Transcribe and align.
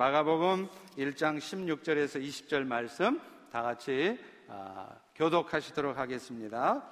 마가복음 0.00 0.68
1장 0.96 1.38
16절에서 1.38 2.22
20절 2.22 2.64
말씀 2.64 3.20
다 3.50 3.62
같이 3.62 4.16
아, 4.46 4.90
교독하시도록 5.16 5.98
하겠습니다. 5.98 6.84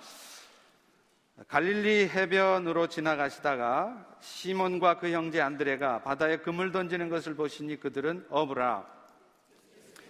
갈릴리 1.46 2.08
해변으로 2.08 2.88
지나가시다가 2.88 4.08
시몬과 4.18 4.98
그 4.98 5.12
형제 5.12 5.40
안드레가 5.40 6.02
바다에 6.02 6.38
그물 6.38 6.72
던지는 6.72 7.08
것을 7.08 7.36
보시니 7.36 7.78
그들은 7.78 8.26
어부라. 8.28 8.84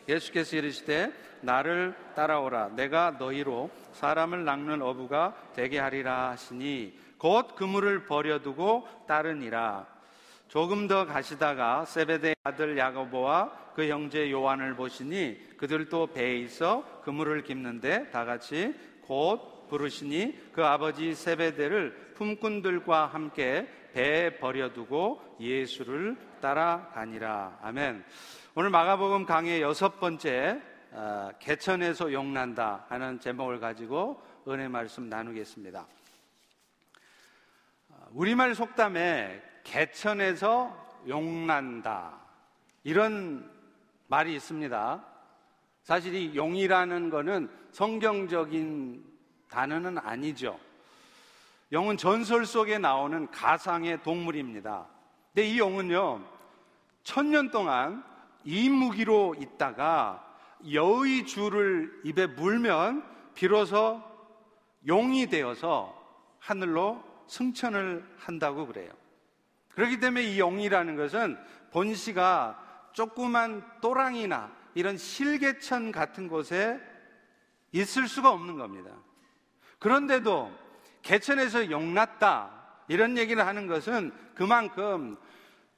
예수께서 0.08 0.56
이르시되 0.56 1.12
나를 1.42 1.94
따라오라. 2.14 2.76
내가 2.76 3.10
너희로 3.18 3.68
사람을 3.92 4.46
낚는 4.46 4.80
어부가 4.80 5.36
되게 5.54 5.78
하리라 5.78 6.30
하시니 6.30 6.98
곧 7.18 7.56
그물을 7.56 8.06
버려두고 8.06 8.88
따르니라. 9.06 9.95
조금 10.48 10.86
더 10.86 11.06
가시다가 11.06 11.84
세베대 11.84 12.34
아들 12.44 12.78
야고보와 12.78 13.72
그 13.74 13.88
형제 13.88 14.30
요한을 14.30 14.76
보시니 14.76 15.56
그들도 15.56 16.08
배에 16.08 16.36
있어 16.38 17.02
그물을 17.02 17.42
깁는데 17.42 18.10
다 18.10 18.24
같이 18.24 18.74
곧 19.02 19.68
부르시니 19.68 20.52
그 20.52 20.64
아버지 20.64 21.14
세베대를 21.14 22.12
품꾼들과 22.14 23.06
함께 23.06 23.68
배에 23.92 24.36
버려두고 24.36 25.36
예수를 25.40 26.16
따라가니라. 26.40 27.58
아멘. 27.62 28.04
오늘 28.54 28.70
마가복음 28.70 29.26
강의 29.26 29.60
여섯 29.60 29.98
번째 29.98 30.60
어, 30.92 31.30
개천에서 31.40 32.12
용난다 32.12 32.86
하는 32.88 33.18
제목을 33.18 33.58
가지고 33.58 34.22
은혜 34.48 34.68
말씀 34.68 35.08
나누겠습니다. 35.08 35.86
어, 37.88 38.06
우리말 38.12 38.54
속담에 38.54 39.42
개천에서 39.66 40.74
용난다. 41.08 42.14
이런 42.84 43.50
말이 44.06 44.34
있습니다. 44.34 45.04
사실 45.82 46.14
이 46.14 46.36
용이라는 46.36 47.10
것은 47.10 47.50
성경적인 47.72 49.04
단어는 49.50 49.98
아니죠. 49.98 50.58
용은 51.72 51.96
전설 51.96 52.46
속에 52.46 52.78
나오는 52.78 53.28
가상의 53.30 54.02
동물입니다. 54.02 54.86
근데 55.34 55.48
이 55.48 55.58
용은요, 55.58 56.24
천년 57.02 57.50
동안 57.50 58.04
이 58.44 58.68
무기로 58.68 59.34
있다가 59.38 60.24
여의 60.72 61.26
줄을 61.26 62.00
입에 62.04 62.26
물면 62.28 63.04
비로소 63.34 64.00
용이 64.86 65.26
되어서 65.26 65.94
하늘로 66.38 67.02
승천을 67.26 68.08
한다고 68.18 68.66
그래요. 68.66 68.90
그렇기 69.76 70.00
때문에 70.00 70.24
이 70.24 70.40
용이라는 70.40 70.96
것은 70.96 71.38
본시가 71.70 72.90
조그만 72.92 73.62
또랑이나 73.82 74.50
이런 74.74 74.96
실개천 74.96 75.92
같은 75.92 76.28
곳에 76.28 76.80
있을 77.72 78.08
수가 78.08 78.30
없는 78.30 78.56
겁니다. 78.56 78.90
그런데도 79.78 80.50
개천에서 81.02 81.70
용났다 81.70 82.50
이런 82.88 83.18
얘기를 83.18 83.46
하는 83.46 83.66
것은 83.66 84.12
그만큼 84.34 85.18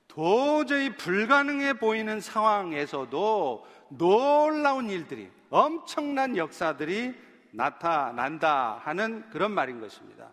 도저히 0.07 0.95
불가능해 0.97 1.75
보이는 1.75 2.21
상황에서도 2.21 3.67
놀라운 3.91 4.91
일들이 4.91 5.29
엄청난 5.51 6.37
역사들이 6.37 7.15
나타난다 7.51 8.81
하는 8.85 9.29
그런 9.31 9.51
말인 9.51 9.81
것입니다. 9.81 10.31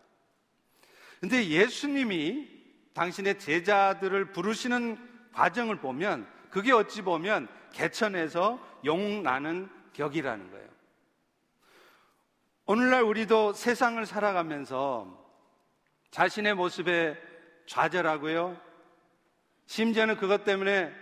근데 1.19 1.47
예수님이 1.47 2.54
당신의 2.95 3.39
제자들을 3.39 4.31
부르시는 4.31 4.97
과정을 5.33 5.75
보면 5.75 6.27
그게 6.49 6.71
어찌 6.71 7.01
보면 7.01 7.47
개천에서 7.73 8.57
용 8.85 9.21
나는 9.21 9.69
격이라는 9.93 10.49
거예요. 10.49 10.67
오늘날 12.65 13.03
우리도 13.03 13.53
세상을 13.53 14.03
살아가면서 14.05 15.23
자신의 16.09 16.55
모습에 16.55 17.21
좌절하고요. 17.67 18.59
심지어는 19.65 20.15
그것 20.15 20.45
때문에 20.45 20.93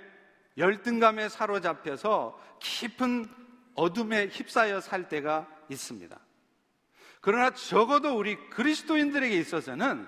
열등감에 0.57 1.29
사로잡혀서 1.29 2.39
깊은 2.59 3.29
어둠에 3.75 4.27
휩싸여 4.27 4.81
살 4.81 5.09
때가 5.09 5.47
있습니다. 5.69 6.19
그러나 7.21 7.51
적어도 7.51 8.17
우리 8.17 8.35
그리스도인들에게 8.49 9.37
있어서는 9.37 10.07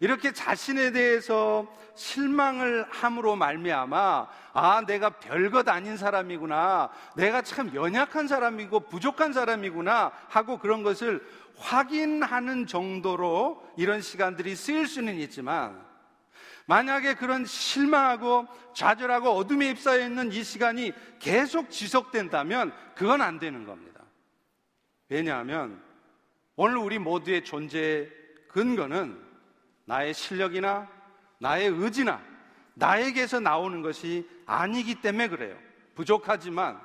이렇게 0.00 0.32
자신에 0.32 0.92
대해서 0.92 1.66
실망을 1.94 2.86
함으로 2.90 3.34
말미암아 3.34 4.28
아 4.52 4.84
내가 4.86 5.10
별것 5.10 5.68
아닌 5.68 5.96
사람이구나 5.96 6.90
내가 7.16 7.42
참 7.42 7.74
연약한 7.74 8.28
사람이고 8.28 8.80
부족한 8.80 9.32
사람이구나 9.32 10.12
하고 10.28 10.58
그런 10.58 10.84
것을 10.84 11.26
확인하는 11.56 12.66
정도로 12.68 13.68
이런 13.76 14.00
시간들이 14.00 14.54
쓰일 14.54 14.86
수는 14.86 15.16
있지만 15.16 15.84
만약에 16.66 17.14
그런 17.14 17.44
실망하고 17.44 18.46
좌절하고 18.74 19.30
어둠에 19.30 19.70
휩싸여 19.70 20.04
있는 20.04 20.30
이 20.30 20.44
시간이 20.44 20.92
계속 21.18 21.70
지속된다면 21.70 22.72
그건 22.94 23.22
안 23.22 23.40
되는 23.40 23.64
겁니다. 23.64 24.04
왜냐하면 25.08 25.82
오늘 26.54 26.76
우리 26.76 26.98
모두의 26.98 27.44
존재의 27.44 28.10
근거는 28.48 29.27
나의 29.88 30.12
실력이나 30.12 30.86
나의 31.38 31.68
의지나 31.68 32.20
나에게서 32.74 33.40
나오는 33.40 33.80
것이 33.80 34.28
아니기 34.44 35.00
때문에 35.00 35.28
그래요. 35.28 35.56
부족하지만 35.94 36.78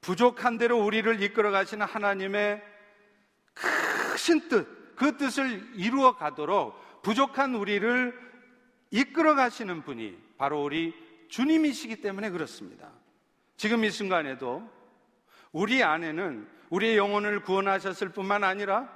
부족한 0.00 0.56
대로 0.56 0.78
우리를 0.78 1.20
이끌어 1.22 1.50
가시는 1.50 1.84
하나님의 1.86 2.62
크신 3.52 4.48
뜻, 4.48 4.94
그 4.94 5.16
뜻을 5.16 5.72
이루어 5.74 6.16
가도록 6.16 7.02
부족한 7.02 7.56
우리를 7.56 8.16
이끌어 8.92 9.34
가시는 9.34 9.82
분이 9.82 10.16
바로 10.38 10.62
우리 10.62 10.94
주님이시기 11.28 12.00
때문에 12.00 12.30
그렇습니다. 12.30 12.90
지금 13.56 13.84
이 13.84 13.90
순간에도 13.90 14.70
우리 15.50 15.82
안에는 15.82 16.48
우리의 16.70 16.96
영혼을 16.96 17.42
구원하셨을 17.42 18.10
뿐만 18.10 18.44
아니라 18.44 18.88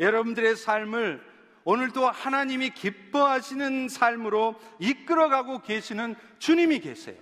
여러분들의 0.00 0.56
삶을 0.56 1.33
오늘도 1.64 2.08
하나님이 2.08 2.70
기뻐하시는 2.70 3.88
삶으로 3.88 4.54
이끌어가고 4.78 5.60
계시는 5.62 6.14
주님이 6.38 6.80
계세요. 6.80 7.16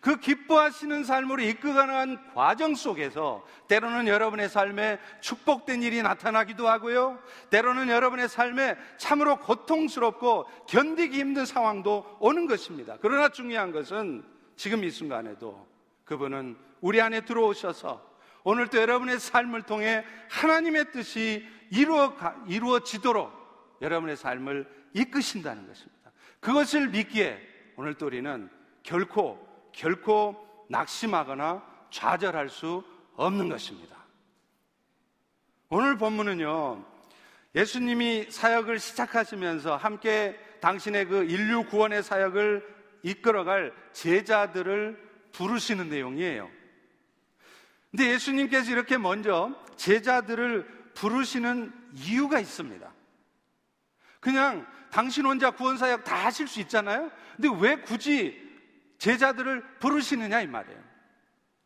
그 0.00 0.18
기뻐하시는 0.18 1.04
삶으로 1.04 1.42
이끌어가는 1.42 2.18
과정 2.34 2.74
속에서 2.74 3.44
때로는 3.68 4.06
여러분의 4.06 4.48
삶에 4.48 4.98
축복된 5.20 5.82
일이 5.82 6.02
나타나기도 6.02 6.68
하고요. 6.68 7.18
때로는 7.50 7.88
여러분의 7.88 8.28
삶에 8.28 8.76
참으로 8.98 9.38
고통스럽고 9.38 10.44
견디기 10.68 11.18
힘든 11.18 11.46
상황도 11.46 12.18
오는 12.20 12.46
것입니다. 12.46 12.98
그러나 13.00 13.30
중요한 13.30 13.72
것은 13.72 14.24
지금 14.56 14.84
이 14.84 14.90
순간에도 14.90 15.66
그분은 16.04 16.56
우리 16.80 17.00
안에 17.00 17.22
들어오셔서 17.22 18.14
오늘도 18.42 18.78
여러분의 18.78 19.18
삶을 19.18 19.62
통해 19.62 20.04
하나님의 20.28 20.92
뜻이 20.92 21.46
이루어, 21.70 22.14
이루어지도록 22.46 23.43
여러분의 23.80 24.16
삶을 24.16 24.68
이끄신다는 24.92 25.66
것입니다. 25.66 26.12
그것을 26.40 26.88
믿기에 26.88 27.40
오늘 27.76 27.94
또 27.94 28.06
우리는 28.06 28.48
결코, 28.82 29.46
결코 29.72 30.66
낙심하거나 30.68 31.62
좌절할 31.90 32.48
수 32.48 32.84
없는 33.16 33.48
것입니다. 33.48 33.96
오늘 35.68 35.96
본문은요, 35.96 36.84
예수님이 37.54 38.30
사역을 38.30 38.78
시작하시면서 38.78 39.76
함께 39.76 40.38
당신의 40.60 41.06
그 41.06 41.24
인류 41.24 41.64
구원의 41.64 42.02
사역을 42.02 42.74
이끌어갈 43.02 43.72
제자들을 43.92 45.28
부르시는 45.32 45.88
내용이에요. 45.88 46.50
근데 47.90 48.10
예수님께서 48.12 48.72
이렇게 48.72 48.98
먼저 48.98 49.54
제자들을 49.76 50.92
부르시는 50.94 51.72
이유가 51.94 52.40
있습니다. 52.40 52.93
그냥 54.24 54.66
당신 54.90 55.26
혼자 55.26 55.50
구원사역 55.50 56.02
다 56.02 56.16
하실 56.24 56.48
수 56.48 56.58
있잖아요? 56.60 57.10
근데 57.36 57.50
왜 57.60 57.76
굳이 57.76 58.42
제자들을 58.96 59.62
부르시느냐 59.80 60.40
이 60.40 60.46
말이에요. 60.46 60.82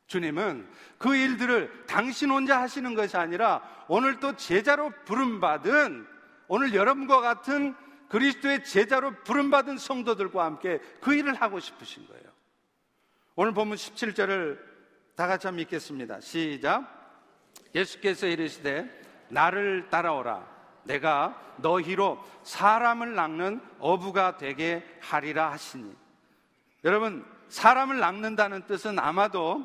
주님은 0.09 0.69
그 0.99 1.15
일들을 1.15 1.85
당신 1.87 2.31
혼자 2.31 2.61
하시는 2.61 2.95
것이 2.95 3.17
아니라 3.17 3.63
오늘 3.87 4.19
또 4.19 4.35
제자로 4.35 4.91
부름받은 5.05 6.05
오늘 6.49 6.75
여러분과 6.75 7.21
같은 7.21 7.77
그리스도의 8.09 8.65
제자로 8.65 9.13
부름받은 9.23 9.79
성도들과 9.79 10.45
함께 10.45 10.81
그 11.01 11.15
일을 11.15 11.35
하고 11.35 11.61
싶으신 11.61 12.09
거예요. 12.09 12.25
오늘 13.37 13.55
보면 13.55 13.77
17절을 13.77 14.59
다 15.15 15.29
같이 15.29 15.47
한번 15.47 15.61
읽겠습니다. 15.63 16.21
시작. 16.21 17.23
예수께서 17.73 18.27
이르시되 18.27 19.29
나를 19.29 19.91
따라오라. 19.91 20.58
내가 20.89 21.39
너희로 21.59 22.19
사람을 22.43 23.15
낚는 23.15 23.61
어부가 23.79 24.39
되게 24.39 24.83
하리라 25.01 25.53
하시니. 25.53 25.95
여러분, 26.85 27.25
사람을 27.49 27.99
낚는다는 27.99 28.67
뜻은 28.67 28.99
아마도 28.99 29.65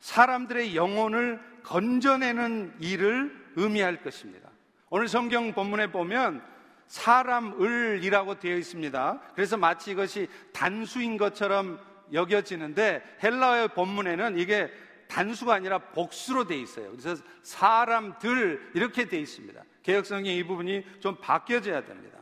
사람들의 0.00 0.76
영혼을 0.76 1.40
건져내는 1.62 2.76
일을 2.78 3.52
의미할 3.56 4.02
것입니다. 4.02 4.48
오늘 4.90 5.08
성경 5.08 5.52
본문에 5.52 5.92
보면 5.92 6.42
사람을이라고 6.88 8.38
되어 8.40 8.56
있습니다. 8.56 9.20
그래서 9.34 9.56
마치 9.56 9.92
이것이 9.92 10.28
단수인 10.52 11.16
것처럼 11.16 11.78
여겨지는데 12.12 13.18
헬라어의 13.22 13.68
본문에는 13.68 14.38
이게 14.38 14.70
단수가 15.08 15.54
아니라 15.54 15.78
복수로 15.78 16.46
되어 16.46 16.58
있어요. 16.58 16.90
그래서 16.90 17.22
사람들 17.42 18.72
이렇게 18.74 19.06
되어 19.06 19.20
있습니다. 19.20 19.62
개혁성경 19.82 20.32
이 20.32 20.44
부분이 20.44 20.84
좀 21.00 21.16
바뀌어져야 21.20 21.84
됩니다. 21.84 22.18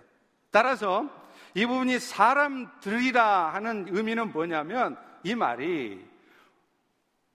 따라서 0.51 1.09
이 1.55 1.67
부분이 1.67 1.99
사람들이라 1.99 3.55
하는 3.55 3.87
의미는 3.91 4.33
뭐냐면 4.33 4.97
이 5.23 5.35
말이 5.35 6.05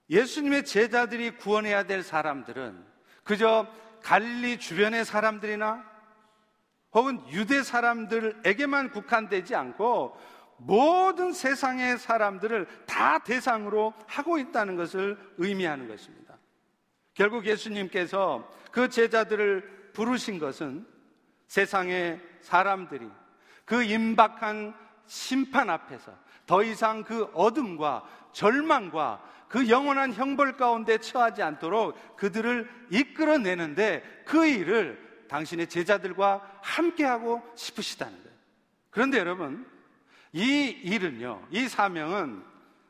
예수님의 0.09 0.65
제자들이 0.65 1.37
구원해야 1.37 1.83
될 1.83 2.03
사람들은 2.03 2.85
그저 3.23 3.67
갈리 4.01 4.59
주변의 4.59 5.05
사람들이나 5.05 5.83
혹은 6.93 7.21
유대 7.29 7.63
사람들에게만 7.63 8.91
국한되지 8.91 9.55
않고 9.55 10.17
모든 10.57 11.33
세상의 11.33 11.97
사람들을 11.97 12.67
다 12.85 13.19
대상으로 13.19 13.93
하고 14.07 14.37
있다는 14.37 14.75
것을 14.75 15.17
의미하는 15.37 15.87
것입니다. 15.87 16.37
결국 17.13 17.45
예수님께서 17.45 18.49
그 18.71 18.89
제자들을 18.89 19.82
부르신 19.93 20.39
것은 20.39 20.85
세상의 21.47 22.19
사람들이 22.41 23.07
그 23.65 23.83
임박한 23.83 24.73
심판 25.05 25.69
앞에서 25.69 26.11
더 26.45 26.63
이상 26.63 27.03
그 27.03 27.23
어둠과 27.33 28.03
절망과 28.33 29.23
그 29.47 29.69
영원한 29.69 30.13
형벌 30.13 30.57
가운데 30.57 30.97
처하지 30.97 31.43
않도록 31.43 32.17
그들을 32.17 32.69
이끌어내는데 32.89 34.23
그 34.25 34.47
일을 34.47 35.25
당신의 35.29 35.67
제자들과 35.67 36.59
함께하고 36.61 37.41
싶으시다는 37.55 38.13
거예요. 38.15 38.37
그런데 38.89 39.19
여러분, 39.19 39.65
이 40.31 40.65
일은요, 40.83 41.47
이 41.51 41.67
사명은 41.67 42.43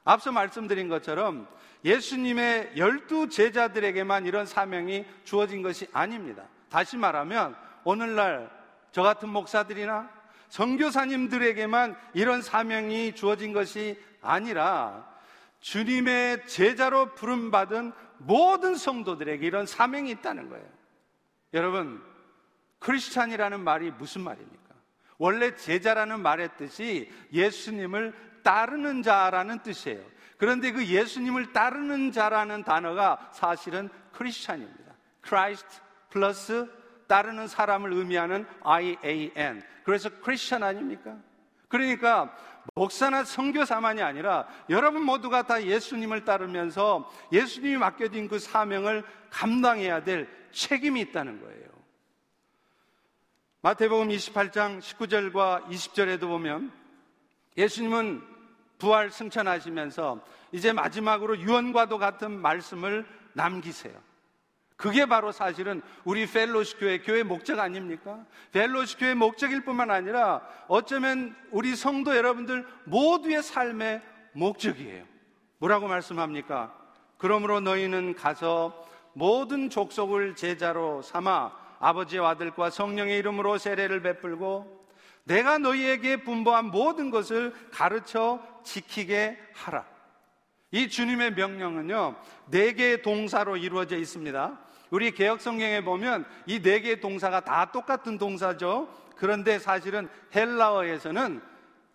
앞서 0.06 0.32
말씀드린 0.32 0.88
것처럼 0.88 1.48
예수님의 1.86 2.74
열두 2.78 3.30
제자들에게만 3.30 4.26
이런 4.26 4.46
사명이 4.46 5.06
주어진 5.26 5.62
것이 5.62 5.88
아닙니다. 5.92 6.48
다시 6.74 6.98
말하면 6.98 7.56
오늘날 7.84 8.50
저 8.92 9.04
같은 9.04 9.30
목사들이나 9.30 10.10
선교사님들에게만 10.50 11.96
이런 12.16 12.42
사명이 12.42 13.14
주어진 13.14 13.54
것이 13.54 14.04
아니라 14.24 15.08
주님의 15.60 16.48
제자로 16.48 17.14
부름받은 17.14 17.94
모든 18.18 18.74
성도들에게 18.74 19.46
이런 19.46 19.68
사명이 19.68 20.10
있다는 20.10 20.50
거예요. 20.50 20.66
여러분, 21.54 22.04
크리스찬이라는 22.80 23.60
말이 23.60 23.92
무슨 23.92 24.22
말입니까? 24.22 24.74
원래 25.20 25.56
제자라는 25.56 26.22
말의 26.22 26.58
뜻이 26.58 27.08
예수님을 27.32 28.42
따르는 28.42 29.04
자라는 29.04 29.62
뜻이에요. 29.62 30.04
그런데 30.40 30.72
그 30.72 30.84
예수님을 30.84 31.54
따르는 31.54 32.12
자라는 32.12 32.64
단어가 32.64 33.30
사실은 33.32 33.90
크리스찬입니다. 34.12 34.96
Christ 35.24 35.84
플러스 36.14 36.70
따르는 37.08 37.48
사람을 37.48 37.92
의미하는 37.92 38.46
IAN. 38.62 39.64
그래서 39.84 40.12
크리스천 40.22 40.62
아닙니까? 40.62 41.18
그러니까 41.68 42.32
목사나 42.76 43.24
선교사만이 43.24 44.04
아니라 44.04 44.48
여러분 44.70 45.02
모두가 45.02 45.48
다 45.48 45.64
예수님을 45.64 46.24
따르면서 46.24 47.12
예수님이 47.32 47.78
맡겨진 47.78 48.28
그 48.28 48.38
사명을 48.38 49.04
감당해야 49.32 50.04
될 50.04 50.30
책임이 50.52 51.02
있다는 51.02 51.42
거예요. 51.42 51.64
마태복음 53.62 54.10
28장 54.10 54.80
19절과 54.80 55.66
20절에도 55.66 56.22
보면 56.28 56.72
예수님은 57.58 58.22
부활 58.78 59.10
승천하시면서 59.10 60.24
이제 60.52 60.74
마지막으로 60.74 61.40
유언과도 61.40 61.98
같은 61.98 62.40
말씀을 62.40 63.04
남기세요. 63.34 64.13
그게 64.76 65.06
바로 65.06 65.32
사실은 65.32 65.82
우리 66.04 66.26
펠로시 66.26 66.78
교회, 66.78 67.00
교회 67.00 67.24
목적 67.24 67.60
아닙니까? 67.60 68.26
펠로시 68.52 68.98
교회 68.98 69.14
목적일 69.14 69.64
뿐만 69.64 69.92
아니라 69.92 70.42
어쩌면 70.68 71.36
우리 71.52 71.76
성도 71.76 72.16
여러분들 72.16 72.66
모두의 72.86 73.44
삶의 73.44 74.02
목적이에요. 74.34 75.06
뭐라고 75.60 75.88
말씀합니까? 75.88 76.74
그러므로 77.18 77.60
너희는 77.60 78.16
가서 78.16 78.86
모든 79.14 79.70
족속을 79.70 80.36
제자로 80.36 81.02
삼아 81.02 81.52
아버지와 81.80 82.32
아들과 82.32 82.70
성령의 82.70 83.20
이름으로 83.20 83.58
세례를 83.58 84.02
베풀고 84.02 84.84
내가 85.26 85.58
너희에게 85.58 86.24
분부한 86.24 86.66
모든 86.66 87.10
것을 87.10 87.54
가르쳐 87.72 88.42
지키게 88.64 89.38
하라. 89.54 89.93
이 90.74 90.90
주님의 90.90 91.36
명령은요, 91.36 92.16
네 92.50 92.74
개의 92.74 93.04
동사로 93.04 93.58
이루어져 93.58 93.96
있습니다. 93.96 94.60
우리 94.90 95.12
개혁 95.12 95.40
성경에 95.40 95.84
보면 95.84 96.26
이 96.48 96.60
네 96.60 96.80
개의 96.80 97.00
동사가 97.00 97.42
다 97.42 97.72
똑같은 97.72 98.18
동사죠. 98.18 98.90
그런데 99.16 99.60
사실은 99.60 100.10
헬라어에서는 100.36 101.42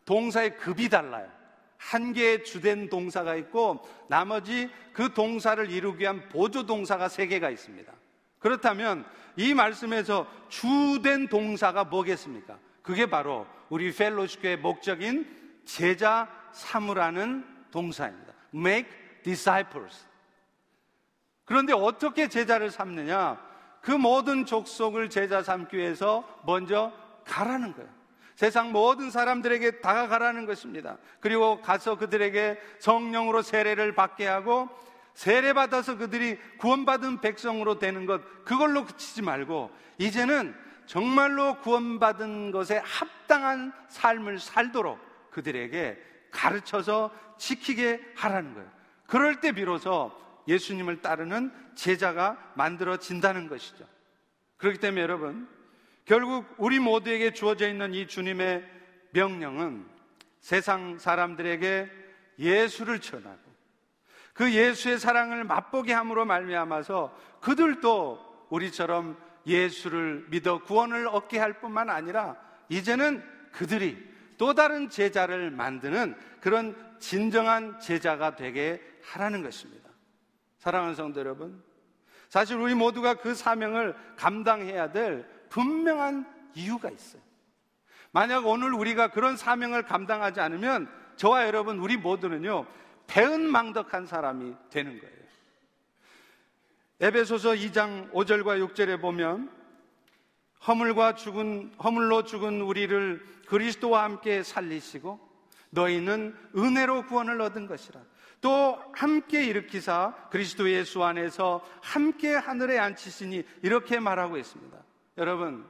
동사의 0.04 0.56
급이 0.58 0.88
달라요. 0.88 1.28
한 1.76 2.12
개의 2.12 2.44
주된 2.44 2.88
동사가 2.88 3.34
있고 3.34 3.86
나머지 4.08 4.70
그 4.92 5.12
동사를 5.12 5.68
이루기 5.70 6.02
위한 6.02 6.28
보조 6.28 6.64
동사가 6.64 7.08
세 7.08 7.26
개가 7.26 7.50
있습니다. 7.50 7.92
그렇다면 8.38 9.04
이 9.36 9.54
말씀에서 9.54 10.24
주된 10.48 11.26
동사가 11.26 11.82
뭐겠습니까? 11.82 12.56
그게 12.82 13.06
바로 13.06 13.44
우리 13.70 13.92
펠로시교의 13.92 14.58
목적인 14.58 15.62
제자 15.64 16.28
삼으라는 16.52 17.44
동사입니다. 17.72 18.27
Make 18.54 18.88
disciples. 19.22 20.06
그런데 21.44 21.72
어떻게 21.72 22.28
제자를 22.28 22.70
삼느냐? 22.70 23.40
그 23.80 23.90
모든 23.90 24.44
족속을 24.44 25.08
제자 25.08 25.42
삼기 25.42 25.76
위해서 25.76 26.24
먼저 26.44 26.92
가라는 27.24 27.74
거예요. 27.74 27.88
세상 28.34 28.70
모든 28.70 29.10
사람들에게 29.10 29.80
다가가라는 29.80 30.46
것입니다. 30.46 30.98
그리고 31.20 31.60
가서 31.60 31.96
그들에게 31.96 32.60
성령으로 32.78 33.42
세례를 33.42 33.94
받게 33.94 34.26
하고 34.26 34.68
세례 35.14 35.52
받아서 35.52 35.96
그들이 35.96 36.38
구원받은 36.58 37.20
백성으로 37.20 37.80
되는 37.80 38.06
것 38.06 38.44
그걸로 38.44 38.84
그치지 38.84 39.22
말고 39.22 39.72
이제는 39.98 40.54
정말로 40.86 41.58
구원받은 41.58 42.52
것에 42.52 42.80
합당한 42.84 43.72
삶을 43.88 44.38
살도록 44.38 45.00
그들에게 45.30 45.98
가르쳐서 46.30 47.10
지키게 47.38 48.12
하라는 48.16 48.54
거예요. 48.54 48.70
그럴 49.06 49.40
때 49.40 49.52
비로소 49.52 50.12
예수님을 50.46 51.02
따르는 51.02 51.52
제자가 51.74 52.52
만들어진다는 52.54 53.48
것이죠. 53.48 53.86
그렇기 54.56 54.78
때문에 54.78 55.02
여러분, 55.02 55.48
결국 56.04 56.46
우리 56.56 56.78
모두에게 56.78 57.32
주어져 57.32 57.68
있는 57.68 57.94
이 57.94 58.06
주님의 58.06 58.68
명령은 59.12 59.86
세상 60.40 60.98
사람들에게 60.98 61.90
예수를 62.38 63.00
전하고 63.00 63.48
그 64.32 64.52
예수의 64.52 64.98
사랑을 64.98 65.44
맛보게 65.44 65.92
함으로 65.92 66.24
말미암아서 66.24 67.16
그들도 67.40 68.46
우리처럼 68.50 69.18
예수를 69.46 70.26
믿어 70.30 70.62
구원을 70.62 71.08
얻게 71.08 71.38
할 71.38 71.60
뿐만 71.60 71.90
아니라 71.90 72.36
이제는 72.68 73.22
그들이 73.52 74.07
또 74.38 74.54
다른 74.54 74.88
제자를 74.88 75.50
만드는 75.50 76.16
그런 76.40 76.74
진정한 76.98 77.78
제자가 77.80 78.36
되게 78.36 78.80
하라는 79.02 79.42
것입니다. 79.42 79.90
사랑하는 80.58 80.94
성도 80.94 81.20
여러분, 81.20 81.62
사실 82.28 82.56
우리 82.56 82.74
모두가 82.74 83.14
그 83.14 83.34
사명을 83.34 83.94
감당해야 84.16 84.92
될 84.92 85.28
분명한 85.50 86.26
이유가 86.54 86.90
있어요. 86.90 87.22
만약 88.10 88.46
오늘 88.46 88.72
우리가 88.72 89.08
그런 89.08 89.36
사명을 89.36 89.82
감당하지 89.82 90.40
않으면 90.40 90.90
저와 91.16 91.46
여러분, 91.46 91.78
우리 91.78 91.96
모두는요, 91.96 92.66
배은망덕한 93.06 94.06
사람이 94.06 94.54
되는 94.70 94.98
거예요. 95.00 95.18
에베소서 97.00 97.50
2장 97.50 98.10
5절과 98.12 98.72
6절에 98.72 99.00
보면 99.00 99.57
허물과 100.66 101.14
죽은 101.14 101.74
허물로 101.82 102.24
죽은 102.24 102.60
우리를 102.60 103.24
그리스도와 103.46 104.04
함께 104.04 104.42
살리시고 104.42 105.18
너희는 105.70 106.36
은혜로 106.56 107.06
구원을 107.06 107.40
얻은 107.40 107.66
것이라. 107.66 108.00
또 108.40 108.80
함께 108.92 109.44
일으키사 109.44 110.14
그리스도 110.30 110.70
예수 110.70 111.02
안에서 111.02 111.64
함께 111.82 112.34
하늘에 112.34 112.78
앉히시니 112.78 113.44
이렇게 113.62 113.98
말하고 113.98 114.36
있습니다. 114.36 114.76
여러분, 115.18 115.66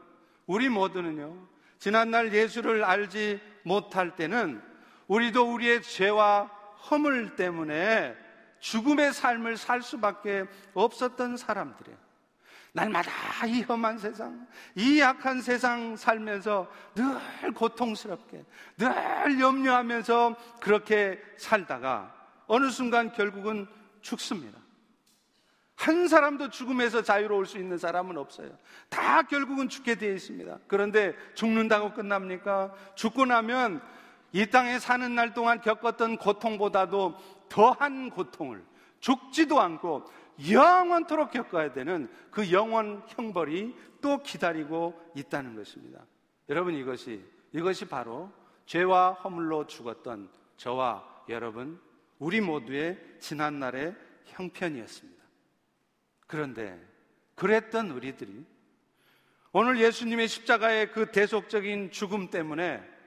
우리 0.47 0.69
모두는요. 0.69 1.35
지난날 1.79 2.35
예수를 2.35 2.85
알지 2.85 3.41
못할 3.63 4.17
때는 4.17 4.61
우리도 5.07 5.53
우리의 5.55 5.83
죄와 5.83 6.51
허물 6.91 7.37
때문에 7.37 8.15
죽음의 8.61 9.13
삶을 9.13 9.57
살 9.57 9.83
수밖에 9.83 10.45
없었던 10.75 11.37
사람들이에요. 11.37 12.08
날마다 12.73 13.11
이 13.47 13.63
험한 13.63 13.99
세상, 13.99 14.47
이 14.75 15.01
약한 15.01 15.41
세상 15.41 15.97
살면서 15.97 16.71
늘 16.95 17.53
고통스럽게, 17.55 18.45
늘 18.77 19.41
염려하면서 19.41 20.37
그렇게 20.61 21.21
살다가 21.37 22.15
어느 22.47 22.71
순간 22.71 23.13
결국은 23.13 23.67
죽습니다. 24.01 24.59
한 25.77 26.09
사람도 26.09 26.51
죽음에서 26.51 27.03
자유로울 27.03 27.47
수 27.47 27.57
있는 27.57 27.79
사람은 27.79 28.19
없어요. 28.19 28.51
다 28.89 29.23
결국은 29.23 29.69
죽게 29.69 29.95
되어 29.95 30.13
있습니다. 30.13 30.59
그런데 30.67 31.15
죽는다고 31.35 31.93
끝납니까? 31.95 32.75
죽고 32.97 33.27
나면 33.27 33.81
이 34.33 34.47
땅에 34.47 34.81
사는 34.81 35.15
날 35.15 35.35
동안 35.35 35.61
겪었던 35.61 36.17
고통보다도 36.17 37.17
더한 37.49 38.11
고통을 38.11 38.65
죽지도 39.01 39.61
않고 39.61 40.05
영원토록 40.51 41.31
겪어야 41.31 41.73
되는 41.73 42.09
그 42.31 42.53
영원 42.53 43.03
형벌이 43.09 43.75
또 44.01 44.23
기다리고 44.23 44.95
있다는 45.15 45.57
것입니다. 45.57 46.05
여러분 46.49 46.75
이것이 46.75 47.25
이것이 47.53 47.87
바로 47.87 48.31
죄와 48.67 49.13
허물로 49.13 49.67
죽었던 49.67 50.31
저와 50.57 51.25
여러분 51.29 51.81
우리 52.19 52.41
모두의 52.41 52.99
지난 53.19 53.59
날의 53.59 53.95
형편이었습니다. 54.27 55.25
그런데 56.27 56.81
그랬던 57.35 57.91
우리들이 57.91 58.45
오늘 59.53 59.81
예수님의 59.81 60.29
십자가의 60.29 60.93
그 60.93 61.11
대속적인 61.11 61.91
죽음 61.91 62.31
때문에 62.31 62.98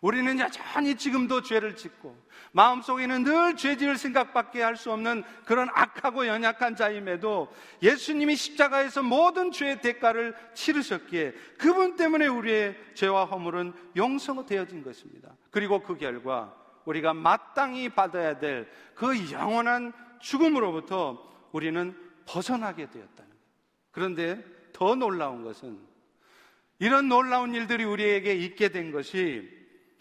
우리는 0.00 0.38
여전히 0.38 0.94
지금도 0.94 1.42
죄를 1.42 1.76
짓고 1.76 2.16
마음속에는 2.52 3.24
늘 3.24 3.56
죄질 3.56 3.96
생각밖에 3.96 4.62
할 4.62 4.76
수 4.76 4.92
없는 4.92 5.24
그런 5.44 5.68
악하고 5.74 6.26
연약한 6.26 6.76
자임에도 6.76 7.52
예수님이 7.82 8.36
십자가에서 8.36 9.02
모든 9.02 9.50
죄의 9.50 9.80
대가를 9.80 10.36
치르셨기에 10.54 11.32
그분 11.58 11.96
때문에 11.96 12.26
우리의 12.28 12.76
죄와 12.94 13.24
허물은 13.24 13.72
용서되어진 13.96 14.84
것입니다. 14.84 15.34
그리고 15.50 15.82
그 15.82 15.96
결과 15.96 16.54
우리가 16.84 17.12
마땅히 17.12 17.88
받아야 17.88 18.38
될 18.38 18.68
그 18.98 19.30
영원한 19.30 19.92
죽음으로부터 20.20 21.24
우리는 21.52 21.96
벗어나게 22.26 22.90
되었다는 22.90 23.14
거예요. 23.14 23.32
그런데 23.92 24.44
더 24.72 24.96
놀라운 24.96 25.44
것은 25.44 25.78
이런 26.80 27.08
놀라운 27.08 27.54
일들이 27.54 27.84
우리에게 27.84 28.34
있게 28.34 28.70
된 28.70 28.90
것이 28.90 29.57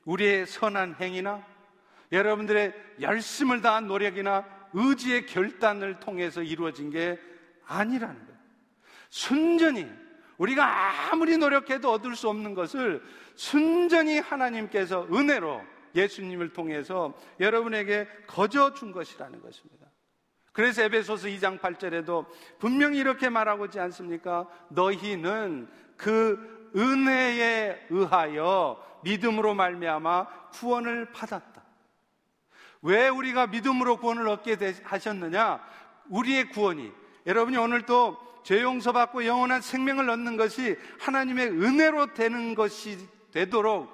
우리의 0.08 0.48
선한 0.48 0.96
행위나 1.00 1.46
여러분들의 2.12 2.74
열심을 3.02 3.62
다한 3.62 3.88
노력이나 3.88 4.46
의지의 4.74 5.26
결단을 5.26 6.00
통해서 6.00 6.42
이루어진 6.42 6.90
게 6.90 7.20
아니라는 7.66 8.16
거예요. 8.16 8.40
순전히 9.10 9.88
우리가 10.38 11.12
아무리 11.12 11.38
노력해도 11.38 11.92
얻을 11.92 12.16
수 12.16 12.30
없는 12.30 12.54
것을 12.54 13.04
순전히 13.36 14.20
하나님께서 14.20 15.08
은혜로 15.12 15.62
예수님을 15.96 16.54
통해서 16.54 17.14
여러분에게 17.40 18.08
거저 18.28 18.74
준 18.74 18.92
것이라는 18.92 19.42
것입니다. 19.42 19.88
그래서 20.54 20.84
에베소서 20.84 21.28
2장 21.28 21.60
8절에도 21.60 22.26
분명히 22.60 23.00
이렇게 23.00 23.30
말하고 23.30 23.66
있지 23.66 23.80
않습니까? 23.80 24.48
너희는 24.70 25.68
그 25.98 26.57
은혜에 26.78 27.88
의하여 27.90 28.84
믿음으로 29.04 29.56
말미암아 29.56 30.50
구원을 30.52 31.12
받았다. 31.12 31.64
왜 32.84 33.10
우리가 33.10 33.48
믿음으로 33.48 33.98
구원을 33.98 34.28
얻게 34.30 34.56
하셨느냐? 34.84 35.62
우리의 36.10 36.50
구원이 36.50 36.92
여러분이 37.26 37.58
오늘 37.58 37.86
또 37.86 38.28
죄 38.48 38.62
용서받고 38.62 39.26
영원한 39.26 39.60
생명을 39.60 40.10
얻는 40.10 40.38
것이 40.38 40.78
하나님의 41.02 41.50
은혜로 41.50 42.14
되는 42.14 42.56
것이 42.56 42.98
되도록 43.34 43.92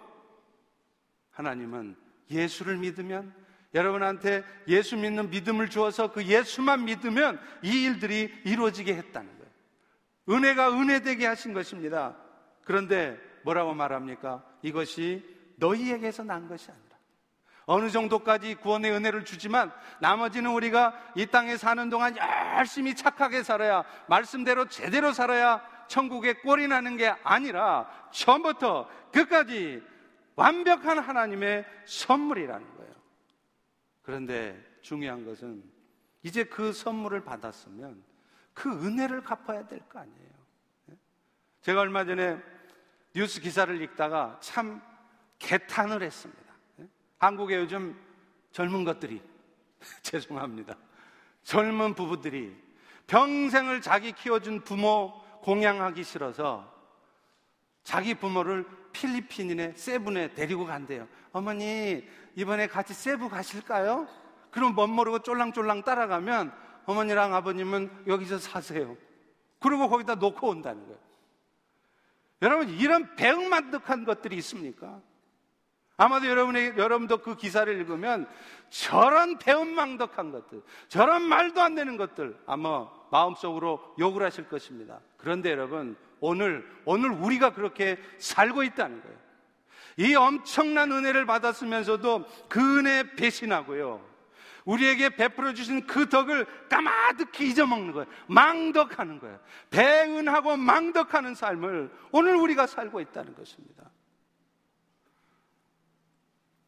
하나님은 1.32 1.96
예수를 2.30 2.78
믿으면 2.78 3.34
여러분한테 3.74 4.44
예수 4.68 4.96
믿는 4.96 5.32
믿음을 5.32 5.72
주어서 5.72 6.12
그 6.12 6.24
예수만 6.26 6.86
믿으면 6.86 7.42
이 7.64 7.86
일들이 7.86 8.32
이루어지게 8.46 8.94
했다는 8.94 9.40
거예요. 9.40 9.52
은혜가 10.30 10.72
은혜되게 10.80 11.26
하신 11.26 11.54
것입니다. 11.54 12.16
그런데 12.64 13.20
뭐라고 13.44 13.74
말합니까? 13.74 14.44
이것이 14.62 15.24
너희에게서 15.58 16.24
난 16.24 16.48
것이 16.48 16.72
아니라 16.72 16.84
어느 17.66 17.90
정도까지 17.90 18.56
구원의 18.56 18.92
은혜를 18.92 19.26
주지만 19.26 19.72
나머지는 20.02 20.52
우리가 20.52 20.94
이 21.16 21.26
땅에 21.26 21.56
사는 21.58 21.90
동안 21.90 22.16
열심히 22.58 22.96
착하게 22.96 23.44
살아야 23.44 23.84
말씀대로 24.08 24.68
제대로 24.68 25.14
살아야 25.14 25.62
천국에 25.88 26.34
꼴이 26.34 26.68
나는 26.68 26.98
게 26.98 27.08
아니라 27.24 27.90
처음부터 28.12 28.90
끝까지 29.12 29.82
완벽한 30.36 31.00
하나님의 31.00 31.66
선물이라는 31.86 32.78
거예요. 32.78 32.94
그런데 34.02 34.62
중요한 34.82 35.26
것은 35.26 35.64
이제 36.24 36.44
그 36.44 36.74
선물을 36.74 37.24
받았으면 37.24 38.04
그 38.54 38.70
은혜를 38.70 39.24
갚아야 39.24 39.66
될 39.68 39.80
거 39.88 40.00
아니에요. 40.00 40.34
제가 41.62 41.80
얼마 41.82 42.04
전에 42.04 42.42
뉴스 43.14 43.40
기사를 43.40 43.82
읽다가 43.82 44.38
참 44.42 44.82
개탄을 45.40 46.02
했습니다. 46.02 46.42
한국에 47.18 47.58
요즘 47.58 48.00
젊은 48.52 48.84
것들이, 48.84 49.22
죄송합니다. 50.02 50.76
젊은 51.44 51.94
부부들이 51.94 52.56
평생을 53.08 53.82
자기 53.82 54.14
키워준 54.14 54.62
부모 54.62 55.14
공양하기 55.42 56.04
싫어서 56.04 56.72
자기 57.84 58.14
부모를 58.14 58.66
필리핀인의 58.94 59.74
세븐에 59.76 60.34
데리고 60.34 60.66
간대요. 60.66 61.08
어머니, 61.32 62.08
이번에 62.36 62.68
같이 62.68 62.94
세부 62.94 63.30
가실까요? 63.30 64.08
그럼 64.52 64.76
멋 64.76 64.88
모르고 64.88 65.20
쫄랑쫄랑 65.20 65.84
따라가면 65.84 66.54
어머니랑 66.86 67.34
아버님은 67.34 68.06
여기서 68.08 68.38
사세요. 68.38 68.96
그리고 69.60 69.90
거기다 69.90 70.16
놓고 70.16 70.48
온다는 70.48 70.86
거예요. 70.86 71.00
여러분, 72.44 72.70
이런 72.70 73.16
배응만득한 73.16 74.04
것들이 74.04 74.36
있습니까? 74.38 75.02
아마도 75.98 76.28
여러분의, 76.28 76.74
여러분도 76.78 77.20
그 77.20 77.36
기사를 77.36 77.74
읽으면 77.74 78.28
저런 78.70 79.38
배은망덕한 79.38 80.32
것들, 80.32 80.62
저런 80.90 81.24
말도 81.24 81.62
안 81.62 81.74
되는 81.76 81.98
것들 81.98 82.38
아마 82.46 82.88
마음속으로 83.12 83.96
욕을 83.98 84.24
하실 84.24 84.48
것입니다. 84.50 85.00
그런데 85.18 85.52
여러분, 85.52 85.96
오늘, 86.20 86.70
오늘 86.86 87.12
우리가 87.12 87.54
그렇게 87.54 87.98
살고 88.18 88.64
있다는 88.64 89.02
거예요. 89.02 89.18
이 89.98 90.16
엄청난 90.16 90.92
은혜를 90.92 91.26
받았으면서도 91.26 92.26
그 92.50 92.80
은혜 92.80 93.16
배신하고요. 93.16 94.13
우리에게 94.66 95.10
베풀어 95.10 95.54
주신 95.54 95.86
그 95.86 96.08
덕을 96.08 96.46
까마득히 96.70 97.50
잊어먹는 97.50 97.92
거예요. 97.92 98.08
망덕하는 98.28 99.20
거예요. 99.20 99.40
배은하고 99.70 100.58
망덕하는 100.58 101.36
삶을 101.36 101.92
오늘 102.12 102.36
우리가 102.36 102.68
살고 102.68 103.02
있다는 103.02 103.36
것입니다. 103.36 103.90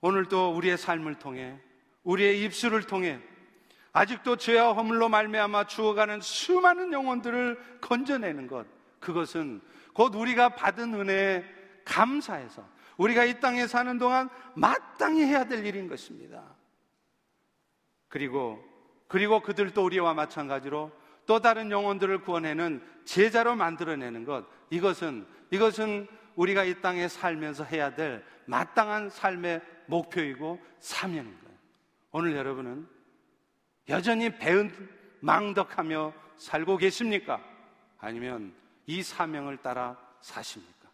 오늘도 0.01 0.55
우리의 0.55 0.77
삶을 0.77 1.15
통해 1.15 1.59
우리의 2.03 2.43
입술을 2.43 2.83
통해 2.83 3.19
아직도 3.91 4.35
죄와 4.35 4.73
허물로 4.73 5.09
말미암아 5.09 5.67
죽어가는 5.67 6.21
수많은 6.21 6.91
영혼들을 6.91 7.79
건져내는 7.81 8.47
것 8.47 8.67
그것은 8.99 9.61
곧 9.93 10.13
우리가 10.13 10.49
받은 10.49 10.93
은혜에 10.93 11.43
감사해서 11.85 12.67
우리가 12.97 13.23
이 13.23 13.39
땅에 13.39 13.67
사는 13.67 13.97
동안 13.97 14.29
마땅히 14.53 15.23
해야 15.23 15.45
될 15.45 15.65
일인 15.65 15.87
것입니다. 15.87 16.55
그리고 18.07 18.63
그리고 19.07 19.41
그들도 19.41 19.83
우리와 19.83 20.13
마찬가지로 20.13 20.91
또 21.25 21.39
다른 21.39 21.71
영혼들을 21.71 22.21
구원해는 22.21 22.81
제자로 23.05 23.55
만들어내는 23.55 24.25
것 24.25 24.45
이것은 24.69 25.25
이것은 25.51 26.07
우리가 26.35 26.63
이 26.63 26.81
땅에 26.81 27.07
살면서 27.07 27.63
해야 27.65 27.95
될 27.95 28.23
마땅한 28.45 29.09
삶의 29.09 29.61
목표이고 29.87 30.59
사명인 30.79 31.39
거예요. 31.39 31.57
오늘 32.11 32.35
여러분은 32.35 32.87
여전히 33.89 34.37
배은 34.37 34.71
망덕하며 35.21 36.13
살고 36.37 36.77
계십니까? 36.77 37.41
아니면 37.99 38.53
이 38.85 39.01
사명을 39.01 39.57
따라 39.57 39.97
사십니까? 40.21 40.89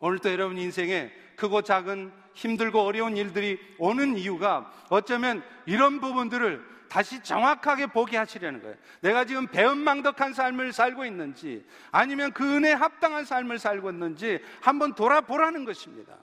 오늘도 0.00 0.30
여러분 0.30 0.58
인생에 0.58 1.12
크고 1.36 1.62
작은 1.62 2.12
힘들고 2.38 2.80
어려운 2.80 3.16
일들이 3.16 3.58
오는 3.78 4.16
이유가 4.16 4.72
어쩌면 4.90 5.42
이런 5.66 6.00
부분들을 6.00 6.64
다시 6.88 7.20
정확하게 7.22 7.88
보게 7.88 8.16
하시려는 8.16 8.62
거예요. 8.62 8.76
내가 9.00 9.24
지금 9.24 9.48
배은망덕한 9.48 10.32
삶을 10.34 10.72
살고 10.72 11.04
있는지 11.04 11.66
아니면 11.90 12.32
그 12.32 12.56
은혜에 12.56 12.72
합당한 12.72 13.24
삶을 13.24 13.58
살고 13.58 13.90
있는지 13.90 14.40
한번 14.60 14.94
돌아보라는 14.94 15.64
것입니다. 15.64 16.16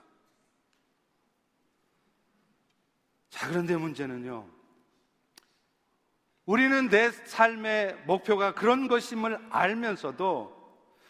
자, 3.29 3.49
그런데 3.49 3.75
문제는요. 3.75 4.47
우리는 6.45 6.87
내 6.87 7.11
삶의 7.11 8.03
목표가 8.05 8.53
그런 8.53 8.87
것임을 8.87 9.37
알면서도 9.49 10.55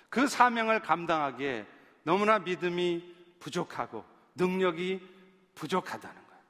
그 0.09 0.27
사명을 0.27 0.81
감당하기에 0.81 1.67
너무나 2.03 2.39
믿음이 2.39 3.13
부족하고 3.39 4.14
능력이 4.35 5.01
부족하다는 5.55 6.15
거예요. 6.15 6.43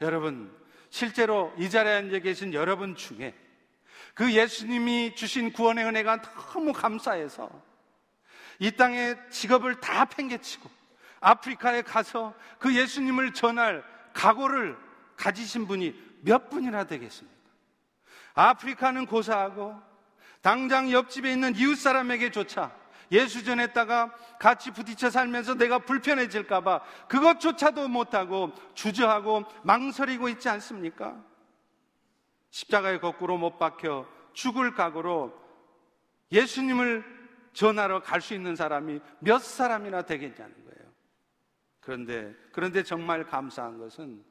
여러분, 0.00 0.56
실제로 0.90 1.52
이 1.58 1.68
자리에 1.68 1.92
앉아 1.92 2.18
계신 2.20 2.54
여러분 2.54 2.94
중에 2.94 3.34
그 4.14 4.32
예수님이 4.32 5.14
주신 5.16 5.52
구원의 5.52 5.84
은혜가 5.84 6.22
너무 6.22 6.72
감사해서 6.72 7.50
이 8.60 8.70
땅에 8.70 9.16
직업을 9.30 9.80
다 9.80 10.04
팽개치고 10.04 10.70
아프리카에 11.20 11.82
가서 11.82 12.34
그 12.58 12.74
예수님을 12.74 13.32
전할 13.32 13.82
각오를 14.12 14.76
가지신 15.16 15.66
분이 15.66 15.94
몇 16.22 16.48
분이나 16.48 16.84
되겠습니까? 16.84 17.34
아프리카는 18.34 19.06
고사하고 19.06 19.80
당장 20.42 20.92
옆집에 20.92 21.32
있는 21.32 21.56
이웃 21.56 21.76
사람에게조차 21.76 22.83
예수 23.12 23.44
전했다가 23.44 24.14
같이 24.38 24.70
부딪혀 24.70 25.10
살면서 25.10 25.54
내가 25.54 25.78
불편해질까봐 25.78 26.80
그것조차도 27.08 27.88
못하고 27.88 28.52
주저하고 28.74 29.44
망설이고 29.62 30.28
있지 30.30 30.48
않습니까? 30.48 31.22
십자가에 32.50 32.98
거꾸로 32.98 33.36
못 33.36 33.58
박혀 33.58 34.06
죽을 34.32 34.74
각오로 34.74 35.32
예수님을 36.32 37.04
전하러 37.52 38.02
갈 38.02 38.20
수 38.20 38.34
있는 38.34 38.56
사람이 38.56 39.00
몇 39.20 39.40
사람이나 39.40 40.02
되겠냐는 40.02 40.52
거예요. 40.64 40.92
그런데, 41.80 42.34
그런데 42.52 42.82
정말 42.82 43.24
감사한 43.24 43.78
것은 43.78 44.24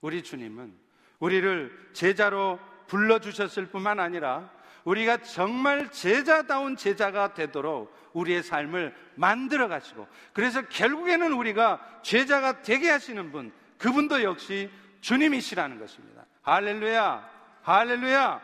우리 0.00 0.22
주님은 0.22 0.74
우리를 1.18 1.90
제자로 1.92 2.58
불러주셨을 2.86 3.66
뿐만 3.66 4.00
아니라 4.00 4.50
우리가 4.84 5.18
정말 5.18 5.90
제자다운 5.90 6.76
제자가 6.76 7.34
되도록 7.34 7.94
우리의 8.12 8.42
삶을 8.42 8.94
만들어 9.14 9.68
가시고 9.68 10.06
그래서 10.32 10.62
결국에는 10.62 11.32
우리가 11.32 12.00
제자가 12.02 12.62
되게 12.62 12.90
하시는 12.90 13.30
분 13.30 13.52
그분도 13.78 14.22
역시 14.22 14.70
주님이시라는 15.00 15.78
것입니다. 15.78 16.24
할렐루야. 16.42 17.30
할렐루야. 17.62 18.40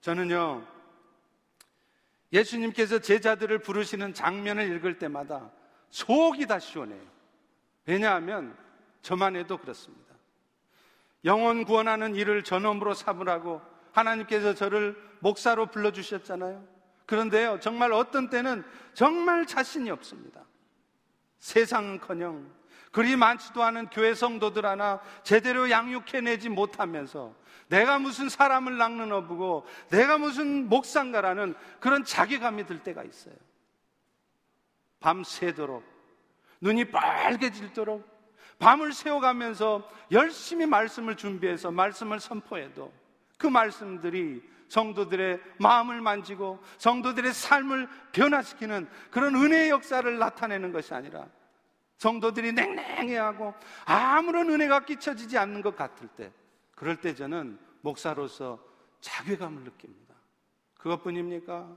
저는요. 0.00 0.66
예수님께서 2.32 2.98
제자들을 2.98 3.58
부르시는 3.58 4.14
장면을 4.14 4.76
읽을 4.76 4.98
때마다 4.98 5.50
속이 5.90 6.46
다 6.46 6.58
시원해요. 6.58 7.02
왜냐하면 7.86 8.56
저만 9.02 9.36
해도 9.36 9.56
그렇습니다. 9.56 10.14
영혼 11.24 11.64
구원하는 11.64 12.14
일을 12.14 12.42
전업으로 12.42 12.94
삼으라고 12.94 13.60
하나님께서 13.96 14.54
저를 14.54 14.96
목사로 15.20 15.66
불러주셨잖아요. 15.66 16.66
그런데요, 17.06 17.60
정말 17.60 17.92
어떤 17.92 18.28
때는 18.30 18.64
정말 18.94 19.46
자신이 19.46 19.90
없습니다. 19.90 20.44
세상은 21.38 22.00
커녕 22.00 22.50
그리 22.90 23.14
많지도 23.14 23.62
않은 23.62 23.88
교회 23.90 24.14
성도들 24.14 24.64
하나 24.64 25.00
제대로 25.22 25.70
양육해내지 25.70 26.48
못하면서 26.48 27.34
내가 27.68 27.98
무슨 27.98 28.28
사람을 28.28 28.78
낚는 28.78 29.12
어부고 29.12 29.66
내가 29.90 30.18
무슨 30.18 30.68
목상가라는 30.68 31.54
그런 31.78 32.04
자괴감이 32.04 32.64
들 32.64 32.82
때가 32.82 33.02
있어요. 33.02 33.34
밤새도록 35.00 35.84
눈이 36.60 36.86
빨개질도록 36.86 38.16
밤을 38.58 38.92
새워가면서 38.92 39.88
열심히 40.12 40.64
말씀을 40.64 41.16
준비해서 41.16 41.70
말씀을 41.70 42.18
선포해도 42.18 42.92
그 43.36 43.46
말씀들이 43.46 44.42
성도들의 44.68 45.40
마음을 45.58 46.00
만지고 46.00 46.60
성도들의 46.78 47.32
삶을 47.32 47.88
변화시키는 48.12 48.88
그런 49.10 49.34
은혜의 49.34 49.70
역사를 49.70 50.18
나타내는 50.18 50.72
것이 50.72 50.92
아니라 50.94 51.26
성도들이 51.98 52.52
냉랭해하고 52.52 53.54
아무런 53.84 54.50
은혜가 54.50 54.84
끼쳐지지 54.84 55.38
않는 55.38 55.62
것 55.62 55.76
같을 55.76 56.08
때 56.08 56.32
그럴 56.74 56.96
때 56.96 57.14
저는 57.14 57.58
목사로서 57.80 58.58
자괴감을 59.00 59.62
느낍니다. 59.62 60.14
그것뿐입니까? 60.78 61.68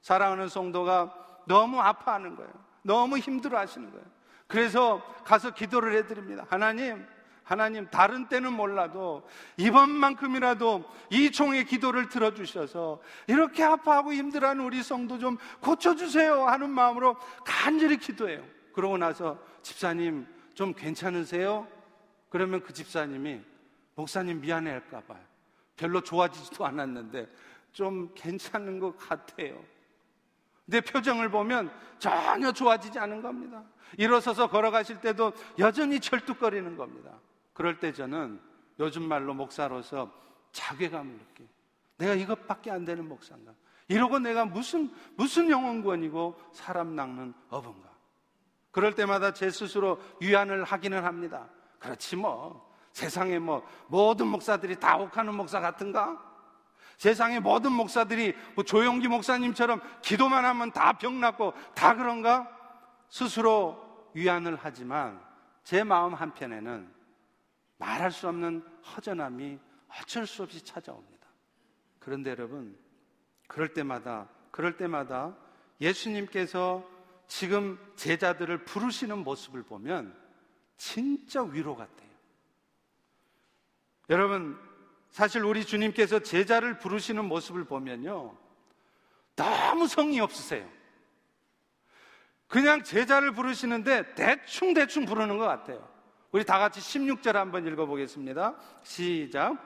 사랑하는 0.00 0.48
성도가 0.48 1.42
너무 1.46 1.80
아파하는 1.80 2.36
거예요. 2.36 2.52
너무 2.82 3.18
힘들어 3.18 3.58
하시는 3.58 3.90
거예요. 3.90 4.04
그래서 4.46 5.02
가서 5.24 5.50
기도를 5.52 5.96
해드립니다. 5.96 6.46
하나님, 6.48 7.06
하나님, 7.50 7.90
다른 7.90 8.28
때는 8.28 8.52
몰라도 8.52 9.28
이번만큼이라도 9.56 10.84
이 11.10 11.32
총의 11.32 11.64
기도를 11.64 12.08
들어주셔서 12.08 13.02
이렇게 13.26 13.64
아파하고 13.64 14.12
힘들어하는 14.12 14.64
우리 14.64 14.84
성도 14.84 15.18
좀 15.18 15.36
고쳐주세요 15.58 16.46
하는 16.46 16.70
마음으로 16.70 17.16
간절히 17.44 17.96
기도해요. 17.96 18.44
그러고 18.72 18.96
나서 18.98 19.36
집사님 19.62 20.28
좀 20.54 20.72
괜찮으세요? 20.72 21.66
그러면 22.28 22.62
그 22.62 22.72
집사님이 22.72 23.40
목사님 23.96 24.42
미안해 24.42 24.70
할까 24.70 25.00
봐요. 25.00 25.18
별로 25.74 26.00
좋아지지도 26.00 26.64
않았는데 26.64 27.26
좀 27.72 28.12
괜찮은 28.14 28.78
것 28.78 28.96
같아요. 28.96 29.60
내 30.66 30.80
표정을 30.80 31.28
보면 31.30 31.72
전혀 31.98 32.52
좋아지지 32.52 33.00
않은 33.00 33.22
겁니다. 33.22 33.64
일어서서 33.98 34.48
걸어가실 34.48 35.00
때도 35.00 35.32
여전히 35.58 35.98
철뚝거리는 35.98 36.76
겁니다. 36.76 37.10
그럴 37.52 37.78
때 37.78 37.92
저는 37.92 38.40
요즘 38.78 39.02
말로 39.02 39.34
목사로서 39.34 40.12
자괴감을 40.52 41.12
느껴요. 41.12 41.48
내가 41.96 42.14
이것밖에 42.14 42.70
안 42.70 42.84
되는 42.84 43.06
목사인가? 43.06 43.52
이러고 43.88 44.18
내가 44.20 44.44
무슨, 44.44 44.90
무슨 45.16 45.50
영혼권이고 45.50 46.40
사람 46.52 46.94
낚는 46.94 47.34
어부인가? 47.50 47.90
그럴 48.70 48.94
때마다 48.94 49.32
제 49.32 49.50
스스로 49.50 50.00
위안을 50.20 50.64
하기는 50.64 51.04
합니다. 51.04 51.48
그렇지 51.78 52.16
뭐. 52.16 52.70
세상에 52.92 53.38
뭐 53.38 53.66
모든 53.88 54.26
목사들이 54.28 54.76
다 54.78 54.94
혹하는 54.96 55.34
목사 55.34 55.60
같은가? 55.60 56.30
세상의 56.96 57.40
모든 57.40 57.72
목사들이 57.72 58.34
뭐 58.54 58.64
조용기 58.64 59.08
목사님처럼 59.08 59.80
기도만 60.02 60.44
하면 60.44 60.70
다병 60.70 61.20
낫고 61.20 61.54
다 61.74 61.94
그런가? 61.94 62.48
스스로 63.08 64.08
위안을 64.14 64.58
하지만 64.60 65.20
제 65.64 65.82
마음 65.82 66.14
한편에는 66.14 66.99
말할 67.80 68.12
수 68.12 68.28
없는 68.28 68.62
허전함이 68.94 69.58
어쩔 69.88 70.26
수 70.26 70.42
없이 70.42 70.62
찾아옵니다. 70.62 71.26
그런데 71.98 72.30
여러분, 72.30 72.78
그럴 73.48 73.72
때마다, 73.72 74.28
그럴 74.50 74.76
때마다 74.76 75.34
예수님께서 75.80 76.88
지금 77.26 77.78
제자들을 77.96 78.64
부르시는 78.64 79.18
모습을 79.18 79.62
보면 79.62 80.14
진짜 80.76 81.42
위로 81.42 81.74
같아요. 81.74 82.10
여러분, 84.10 84.58
사실 85.10 85.42
우리 85.42 85.64
주님께서 85.64 86.20
제자를 86.20 86.78
부르시는 86.78 87.24
모습을 87.24 87.64
보면요. 87.64 88.36
너무 89.36 89.86
성의 89.86 90.20
없으세요. 90.20 90.70
그냥 92.46 92.82
제자를 92.82 93.32
부르시는데 93.32 94.14
대충대충 94.14 95.06
부르는 95.06 95.38
것 95.38 95.44
같아요. 95.44 95.89
우리 96.32 96.44
다 96.44 96.60
같이 96.60 96.78
16절 96.80 97.32
한번 97.32 97.66
읽어보겠습니다. 97.66 98.54
시작. 98.84 99.56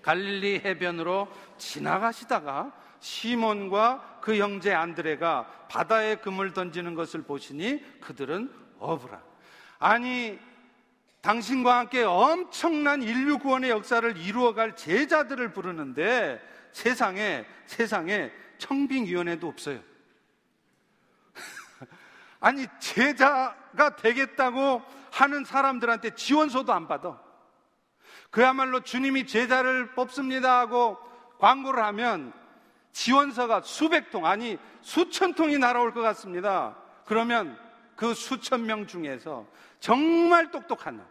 갈릴리 0.00 0.62
해변으로 0.64 1.28
지나가시다가 1.58 2.72
시몬과 3.00 4.20
그 4.22 4.38
형제 4.38 4.72
안드레가 4.72 5.66
바다에 5.68 6.16
금을 6.16 6.54
던지는 6.54 6.94
것을 6.94 7.22
보시니 7.22 8.00
그들은 8.00 8.50
어부라. 8.78 9.22
아니, 9.78 10.38
당신과 11.20 11.78
함께 11.78 12.02
엄청난 12.02 13.02
인류 13.02 13.38
구원의 13.38 13.68
역사를 13.68 14.16
이루어갈 14.16 14.74
제자들을 14.74 15.52
부르는데 15.52 16.40
세상에, 16.72 17.44
세상에 17.66 18.32
청빙위원회도 18.56 19.46
없어요. 19.46 19.80
아니, 22.40 22.66
제자가 22.78 23.96
되겠다고 23.96 24.82
하는 25.18 25.44
사람들한테 25.44 26.14
지원서도 26.14 26.72
안 26.72 26.86
받아. 26.86 27.20
그야말로 28.30 28.80
주님이 28.80 29.26
제자를 29.26 29.94
뽑습니다 29.94 30.60
하고 30.60 30.96
광고를 31.38 31.82
하면 31.86 32.32
지원서가 32.92 33.62
수백 33.62 34.10
통, 34.10 34.26
아니 34.26 34.58
수천 34.80 35.34
통이 35.34 35.58
날아올 35.58 35.92
것 35.92 36.02
같습니다. 36.02 36.76
그러면 37.04 37.58
그 37.96 38.14
수천 38.14 38.64
명 38.66 38.86
중에서 38.86 39.46
정말 39.80 40.52
똑똑한, 40.52 41.04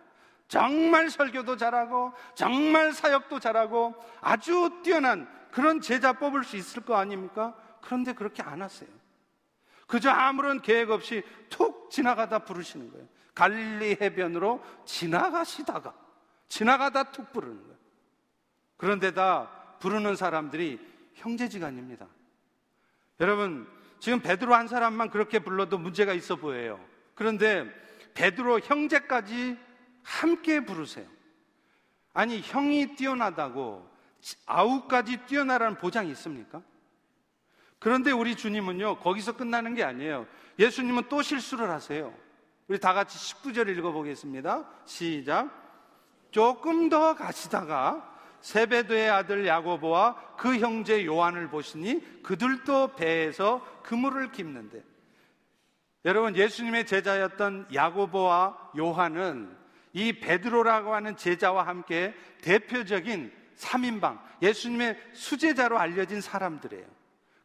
정말 0.47 1.09
설교도 1.09 1.57
잘하고, 1.57 2.13
정말 2.33 2.93
사역도 2.93 3.39
잘하고, 3.39 3.93
아주 4.21 4.79
뛰어난 4.83 5.27
그런 5.51 5.81
제자 5.81 6.13
뽑을 6.13 6.45
수 6.45 6.55
있을 6.55 6.83
거 6.83 6.95
아닙니까? 6.95 7.55
그런데 7.81 8.13
그렇게 8.13 8.41
안 8.41 8.61
하세요. 8.61 8.89
그저 9.85 10.09
아무런 10.09 10.61
계획 10.61 10.91
없이 10.91 11.23
툭 11.49 11.89
지나가다 11.89 12.39
부르시는 12.39 12.91
거예요. 12.91 13.07
갈릴리 13.37 13.99
해변으로 14.01 14.63
지나가시다가 14.83 15.93
지나가다 16.47 17.11
툭 17.11 17.31
부르는 17.31 17.61
거예요. 17.61 17.77
그런데다 18.77 19.77
부르는 19.79 20.15
사람들이 20.15 20.79
형제지간입니다. 21.13 22.07
여러분, 23.19 23.67
지금 23.99 24.21
베드로 24.21 24.55
한 24.55 24.67
사람만 24.67 25.11
그렇게 25.11 25.37
불러도 25.37 25.77
문제가 25.77 26.13
있어 26.13 26.37
보여요. 26.37 26.83
그런데 27.13 27.71
베드로 28.15 28.61
형제까지 28.61 29.55
함께 30.01 30.65
부르세요. 30.65 31.07
아니, 32.13 32.41
형이 32.41 32.95
뛰어나다고 32.95 33.87
아우까지 34.47 35.27
뛰어나라는 35.27 35.77
보장이 35.77 36.09
있습니까? 36.11 36.63
그런데 37.77 38.09
우리 38.09 38.35
주님은요, 38.35 38.97
거기서 38.97 39.37
끝나는 39.37 39.75
게 39.75 39.83
아니에요. 39.83 40.25
예수님은 40.57 41.03
또 41.07 41.21
실수를 41.21 41.69
하세요. 41.69 42.26
우리 42.67 42.79
다 42.79 42.93
같이 42.93 43.17
19절 43.17 43.69
읽어보겠습니다. 43.69 44.65
시작. 44.85 45.49
조금 46.31 46.89
더 46.89 47.15
가시다가 47.15 48.13
세베드의 48.41 49.09
아들 49.09 49.47
야고보와 49.47 50.35
그 50.37 50.57
형제 50.59 51.05
요한을 51.05 51.49
보시니 51.49 52.23
그들도 52.23 52.95
배에서 52.95 53.65
그물을 53.83 54.31
깁는데 54.31 54.83
여러분 56.05 56.35
예수님의 56.35 56.85
제자였던 56.85 57.69
야고보와 57.73 58.71
요한은 58.77 59.55
이 59.93 60.19
베드로라고 60.19 60.93
하는 60.93 61.15
제자와 61.15 61.65
함께 61.65 62.13
대표적인 62.41 63.31
3인방 63.57 64.19
예수님의 64.41 65.01
수제자로 65.13 65.79
알려진 65.79 66.21
사람들이에요. 66.21 66.85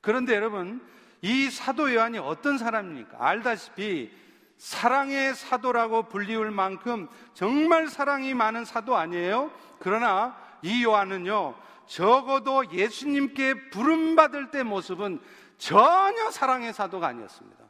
그런데 0.01 0.35
여러분 0.35 0.87
이 1.23 1.49
사도 1.49 1.95
요한이 1.95 2.19
어떤 2.19 2.59
사람입니까? 2.59 3.17
알다시피 3.19 4.22
사랑의 4.63 5.35
사도라고 5.35 6.05
불리울 6.05 6.53
만큼 6.53 7.09
정말 7.35 7.89
사랑이 7.89 8.33
많은 8.33 8.65
사도 8.65 8.97
아니에요? 8.97 9.51
그러나 9.81 10.39
이 10.63 10.85
요한은요, 10.85 11.57
적어도 11.87 12.71
예수님께 12.71 13.71
부름받을 13.71 14.53
때 14.53 14.63
모습은 14.63 15.21
전혀 15.59 16.31
사랑의 16.31 16.73
사도가 16.73 17.09
아니었습니다. 17.09 17.65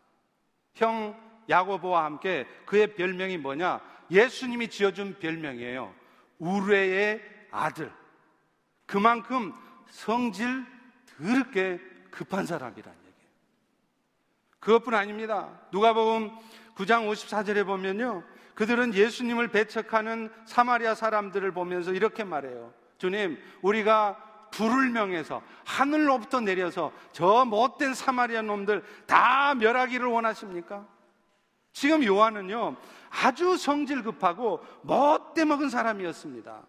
형 0.74 1.18
야고보와 1.48 2.04
함께 2.04 2.46
그의 2.66 2.94
별명이 2.94 3.38
뭐냐? 3.38 3.80
예수님이 4.10 4.68
지어준 4.68 5.18
별명이에요. 5.18 5.94
우레의 6.40 7.22
아들. 7.50 7.90
그만큼 8.84 9.54
성질 9.88 10.66
더럽게 11.06 11.80
급한 12.10 12.44
사람이란 12.44 12.94
얘기예요. 12.94 13.30
그것뿐 14.60 14.92
아닙니다. 14.92 15.58
누가복음 15.72 16.30
9장 16.74 17.10
54절에 17.10 17.66
보면요. 17.66 18.22
그들은 18.54 18.94
예수님을 18.94 19.48
배척하는 19.48 20.30
사마리아 20.44 20.94
사람들을 20.94 21.52
보면서 21.52 21.92
이렇게 21.92 22.24
말해요. 22.24 22.72
주님, 22.98 23.38
우리가 23.62 24.48
불을 24.52 24.90
명해서 24.90 25.42
하늘로부터 25.64 26.40
내려서 26.40 26.92
저 27.12 27.44
못된 27.44 27.94
사마리아 27.94 28.42
놈들 28.42 28.84
다 29.06 29.54
멸하기를 29.54 30.06
원하십니까? 30.06 30.86
지금 31.72 32.04
요한은요, 32.04 32.76
아주 33.10 33.56
성질 33.56 34.02
급하고 34.02 34.62
못돼 34.82 35.44
먹은 35.46 35.70
사람이었습니다. 35.70 36.62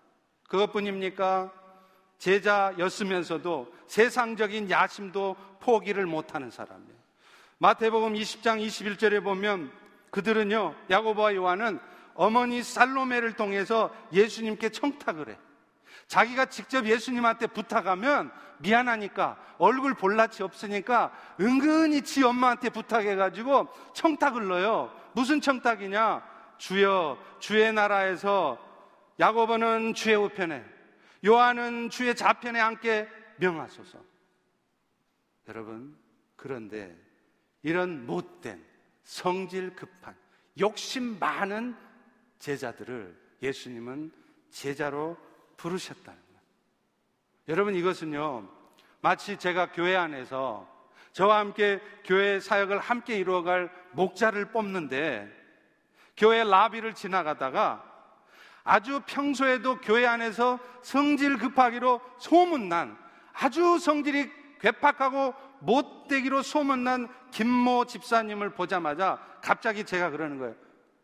그것뿐입니까? 0.47 1.51
제자였으면서도 2.17 3.73
세상적인 3.87 4.69
야심도 4.69 5.35
포기를 5.59 6.05
못하는 6.05 6.49
사람이에요. 6.49 6.93
마태복음 7.57 8.13
20장 8.13 8.65
21절에 8.65 9.23
보면 9.23 9.71
그들은요, 10.13 10.75
야고보와 10.91 11.33
요한은 11.33 11.79
어머니 12.13 12.61
살로메를 12.61 13.33
통해서 13.33 13.91
예수님께 14.13 14.69
청탁을 14.69 15.29
해. 15.29 15.37
자기가 16.05 16.45
직접 16.45 16.85
예수님한테 16.85 17.47
부탁하면 17.47 18.31
미안하니까 18.59 19.37
얼굴 19.57 19.95
볼낯이 19.95 20.41
없으니까 20.41 21.11
은근히 21.41 22.03
지 22.03 22.23
엄마한테 22.23 22.69
부탁해가지고 22.69 23.69
청탁을 23.93 24.47
넣어요. 24.47 24.93
무슨 25.13 25.41
청탁이냐? 25.41 26.23
주여, 26.59 27.17
주의 27.39 27.73
나라에서 27.73 28.59
야고보는 29.19 29.95
주의 29.95 30.15
우편에, 30.15 30.63
요한은 31.25 31.89
주의 31.89 32.15
좌편에 32.15 32.59
함께 32.59 33.09
명하소서. 33.37 33.97
여러분, 35.47 35.97
그런데 36.35 36.95
이런 37.63 38.05
못된, 38.05 38.72
성질 39.03 39.75
급한, 39.75 40.15
욕심 40.59 41.19
많은 41.19 41.75
제자들을 42.39 43.17
예수님은 43.41 44.11
제자로 44.49 45.17
부르셨다는 45.57 46.05
거예요. 46.05 46.41
여러분 47.49 47.75
이것은요, 47.75 48.49
마치 49.01 49.37
제가 49.37 49.71
교회 49.71 49.95
안에서 49.95 50.71
저와 51.11 51.39
함께 51.39 51.79
교회 52.05 52.39
사역을 52.39 52.79
함께 52.79 53.17
이루어갈 53.17 53.71
목자를 53.91 54.51
뽑는데 54.51 55.31
교회 56.17 56.43
라비를 56.43 56.93
지나가다가 56.93 57.83
아주 58.63 59.01
평소에도 59.05 59.79
교회 59.81 60.05
안에서 60.05 60.59
성질 60.81 61.37
급하기로 61.37 62.01
소문난 62.17 62.97
아주 63.33 63.77
성질이 63.77 64.31
괴팍하고 64.59 65.33
못되기로 65.59 66.41
소문난 66.41 67.09
김모 67.33 67.85
집사님을 67.85 68.51
보자마자 68.51 69.19
갑자기 69.41 69.83
제가 69.83 70.11
그러는 70.11 70.37
거예요. 70.37 70.55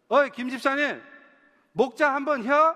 어이, 0.10 0.30
김 0.30 0.50
집사님, 0.50 1.02
목자 1.74 2.13
한번 2.13 2.44
혀? 2.46 2.76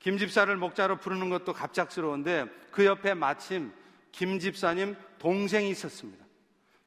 김 0.00 0.18
집사를 0.18 0.54
목자로 0.56 0.98
부르는 0.98 1.30
것도 1.30 1.52
갑작스러운데 1.52 2.46
그 2.70 2.84
옆에 2.84 3.14
마침 3.14 3.72
김 4.12 4.38
집사님 4.38 4.96
동생이 5.18 5.70
있었습니다. 5.70 6.24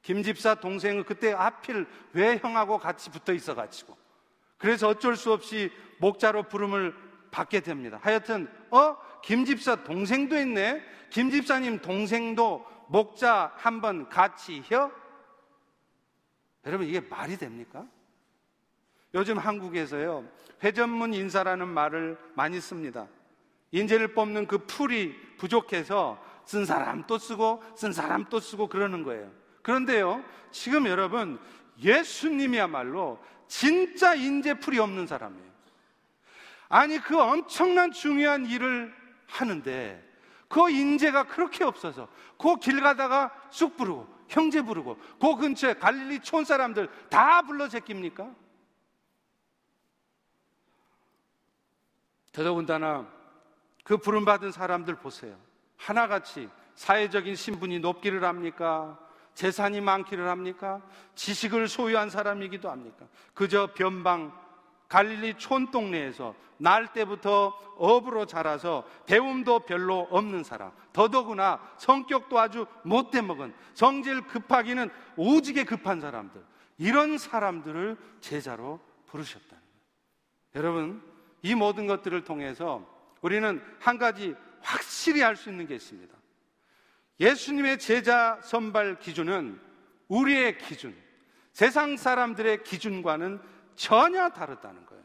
김 0.02 0.24
집사 0.24 0.56
동생은 0.56 1.04
그때 1.04 1.32
하필 1.32 1.86
왜 2.14 2.38
형하고 2.38 2.78
같이 2.78 3.10
붙어 3.10 3.34
있어가지고 3.34 3.98
그래서 4.58 4.88
어쩔 4.88 5.18
수 5.18 5.34
없이 5.34 5.70
목자로 6.00 6.44
부름을 6.44 6.96
받게 7.32 7.60
됩니다. 7.60 8.00
하여튼 8.02 8.50
어? 8.72 8.96
김 9.22 9.44
집사 9.46 9.76
동생도 9.84 10.38
있네. 10.38 10.82
김 11.10 11.30
집사님 11.30 11.80
동생도 11.80 12.66
목자 12.90 13.54
한 13.56 13.82
번 13.82 14.10
같이 14.10 14.62
혀? 14.66 14.92
여러분 16.66 16.88
이게 16.88 17.00
말이 17.00 17.38
됩니까? 17.38 17.86
요즘 19.14 19.38
한국에서요, 19.38 20.28
회전문 20.64 21.14
인사라는 21.14 21.68
말을 21.68 22.18
많이 22.36 22.60
씁니다. 22.60 23.08
인재를 23.72 24.14
뽑는 24.14 24.48
그 24.48 24.66
풀이 24.66 25.16
부족해서 25.38 26.22
쓴 26.46 26.66
사람 26.66 27.06
또 27.08 27.18
쓰고, 27.18 27.64
쓴 27.76 27.94
사람 27.94 28.26
또 28.26 28.40
쓰고 28.40 28.68
그러는 28.68 29.04
거예요. 29.04 29.32
그런데요, 29.62 30.24
지금 30.52 30.88
여러분, 30.88 31.40
예수님이야말로 31.80 33.20
진짜 33.48 34.16
인재 34.16 34.56
풀이 34.56 34.80
없는 34.80 35.08
사람이에요. 35.08 35.50
아니, 36.70 37.00
그 37.00 37.20
엄청난 37.20 37.92
중요한 37.92 38.46
일을 38.46 38.94
하는데, 39.28 40.09
그 40.50 40.70
인재가 40.70 41.24
그렇게 41.24 41.64
없어서, 41.64 42.10
그 42.38 42.58
길 42.58 42.82
가다가 42.82 43.32
쑥 43.52 43.78
부르고, 43.78 44.08
형제 44.28 44.62
부르고, 44.62 44.98
그 45.20 45.36
근처에 45.36 45.76
갈릴리 45.76 46.20
촌 46.22 46.44
사람들 46.44 46.90
다 47.10 47.42
불러 47.44 47.68
제낍니까? 47.70 48.30
더더군다나 52.32 53.08
그 53.84 53.98
부름받은 53.98 54.52
사람들 54.52 54.96
보세요. 54.96 55.36
하나같이 55.78 56.50
사회적인 56.76 57.36
신분이 57.36 57.80
높기를 57.80 58.24
합니까? 58.24 59.00
재산이 59.34 59.82
많기를 59.82 60.28
합니까? 60.28 60.82
지식을 61.16 61.68
소유한 61.68 62.10
사람이기도 62.10 62.70
합니까? 62.70 63.08
그저 63.34 63.74
변방 63.74 64.34
갈릴리 64.90 65.36
촌동네에서 65.36 66.36
날 66.58 66.92
때부터 66.92 67.58
업으로 67.78 68.26
자라서 68.26 68.86
배움도 69.06 69.62
별로 69.62 70.08
없는 70.12 70.44
사람. 70.44 70.72
더더구나 70.92 71.62
성격도 71.78 72.38
아주 72.38 72.66
못돼 72.84 73.22
먹은 73.22 73.54
성질 73.74 74.28
급하기는 74.28 74.90
오지게 75.16 75.64
급한 75.64 76.02
사람들. 76.02 76.44
이런 76.78 77.18
사람들을 77.18 77.98
제자로 78.20 78.80
부르셨다는 79.06 79.50
거예요. 79.50 79.64
여러분, 80.56 81.02
이 81.42 81.56
모든 81.56 81.88
것들을 81.88 82.24
통해서 82.24 82.86
우리는 83.22 83.62
한 83.80 83.98
가지 83.98 84.36
확실히 84.62 85.24
알 85.24 85.36
수 85.36 85.50
있는 85.50 85.68
게 85.68 85.76
있습니다. 85.76 86.14
예수님의 87.20 87.80
제자 87.80 88.40
선발 88.44 89.00
기준은 89.00 89.60
우리의 90.08 90.58
기준, 90.58 90.96
세상 91.54 91.98
사람들의 91.98 92.64
기준과는 92.64 93.40
전혀 93.80 94.28
다르다는 94.28 94.86
거예요. 94.86 95.02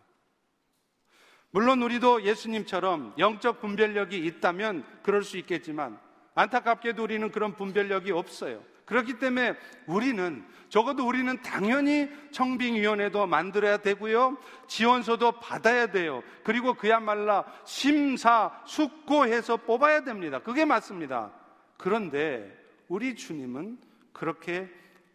물론 1.52 1.80
우리도 1.80 2.24
예수님처럼 2.24 3.14
영적 3.18 3.60
분별력이 3.60 4.18
있다면 4.18 4.84
그럴 5.04 5.22
수 5.22 5.38
있겠지만 5.38 5.96
안타깝게도 6.34 7.04
우리는 7.04 7.30
그런 7.30 7.54
분별력이 7.54 8.10
없어요. 8.10 8.60
그렇기 8.84 9.20
때문에 9.20 9.54
우리는 9.86 10.44
적어도 10.68 11.06
우리는 11.06 11.40
당연히 11.40 12.10
청빙위원회도 12.32 13.28
만들어야 13.28 13.76
되고요. 13.76 14.38
지원서도 14.66 15.38
받아야 15.38 15.86
돼요. 15.86 16.24
그리고 16.42 16.74
그야말로 16.74 17.44
심사숙고해서 17.64 19.58
뽑아야 19.58 20.02
됩니다. 20.02 20.40
그게 20.40 20.64
맞습니다. 20.64 21.30
그런데 21.76 22.52
우리 22.88 23.14
주님은 23.14 23.78
그렇게 24.12 24.68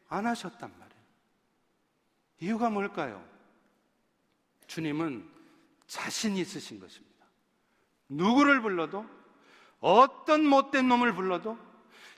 안 0.07 0.25
하셨단 0.25 0.71
말이에요. 0.71 1.03
이유가 2.39 2.69
뭘까요? 2.69 3.21
주님은 4.69 5.27
자신 5.87 6.37
있으신 6.37 6.79
것입니다. 6.79 7.25
누구를 8.07 8.61
불러도 8.61 9.03
어떤 9.79 10.45
못된 10.45 10.87
놈을 10.87 11.15
불러도 11.15 11.57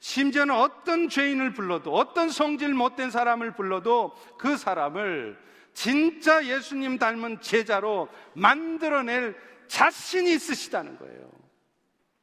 심지어는 0.01 0.53
어떤 0.53 1.07
죄인을 1.07 1.53
불러도 1.53 1.93
어떤 1.93 2.29
성질 2.29 2.73
못된 2.73 3.09
사람을 3.09 3.55
불러도 3.55 4.13
그 4.37 4.57
사람을 4.57 5.39
진짜 5.73 6.45
예수님 6.45 6.97
닮은 6.97 7.39
제자로 7.39 8.09
만들어낼 8.33 9.35
자신이 9.67 10.33
있으시다는 10.33 10.97
거예요. 10.97 11.31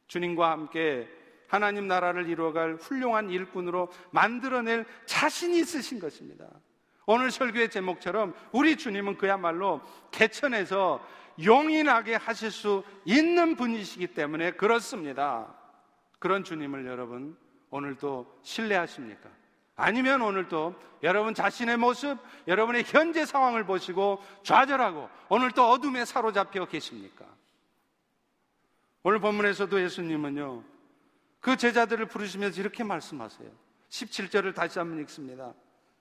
주님과 0.09 0.51
함께 0.51 1.09
하나님 1.47 1.89
나라를 1.89 2.29
이루어갈 2.29 2.75
훌륭한 2.75 3.31
일꾼으로 3.31 3.91
만들어낼 4.11 4.85
자신이 5.07 5.59
있으신 5.61 5.99
것입니다. 5.99 6.47
오늘 7.11 7.31
설교의 7.31 7.71
제목처럼 7.71 8.35
우리 8.53 8.77
주님은 8.77 9.17
그야말로 9.17 9.81
개천에서 10.11 11.03
용인하게 11.43 12.17
하실 12.17 12.51
수 12.51 12.85
있는 13.07 13.57
분이시기 13.57 14.09
때문에 14.09 14.51
그렇습니다. 14.51 15.55
그런 16.19 16.45
주님을 16.45 16.85
여러분 16.85 17.35
오늘도 17.71 18.41
신뢰하십니까? 18.43 19.31
아니면 19.75 20.21
오늘도 20.21 20.75
여러분 21.03 21.33
자신의 21.33 21.79
모습, 21.79 22.19
여러분의 22.47 22.85
현재 22.87 23.25
상황을 23.25 23.65
보시고 23.65 24.23
좌절하고 24.43 25.09
오늘도 25.31 25.67
어둠에 25.67 26.05
사로잡혀 26.05 26.67
계십니까? 26.67 27.25
오늘 29.03 29.19
본문에서도 29.19 29.81
예수님은요, 29.83 30.63
그 31.41 31.57
제자들을 31.57 32.05
부르시면서 32.05 32.61
이렇게 32.61 32.85
말씀하세요. 32.85 33.49
17절을 33.89 34.55
다시 34.55 34.79
한번 34.79 35.01
읽습니다. 35.01 35.55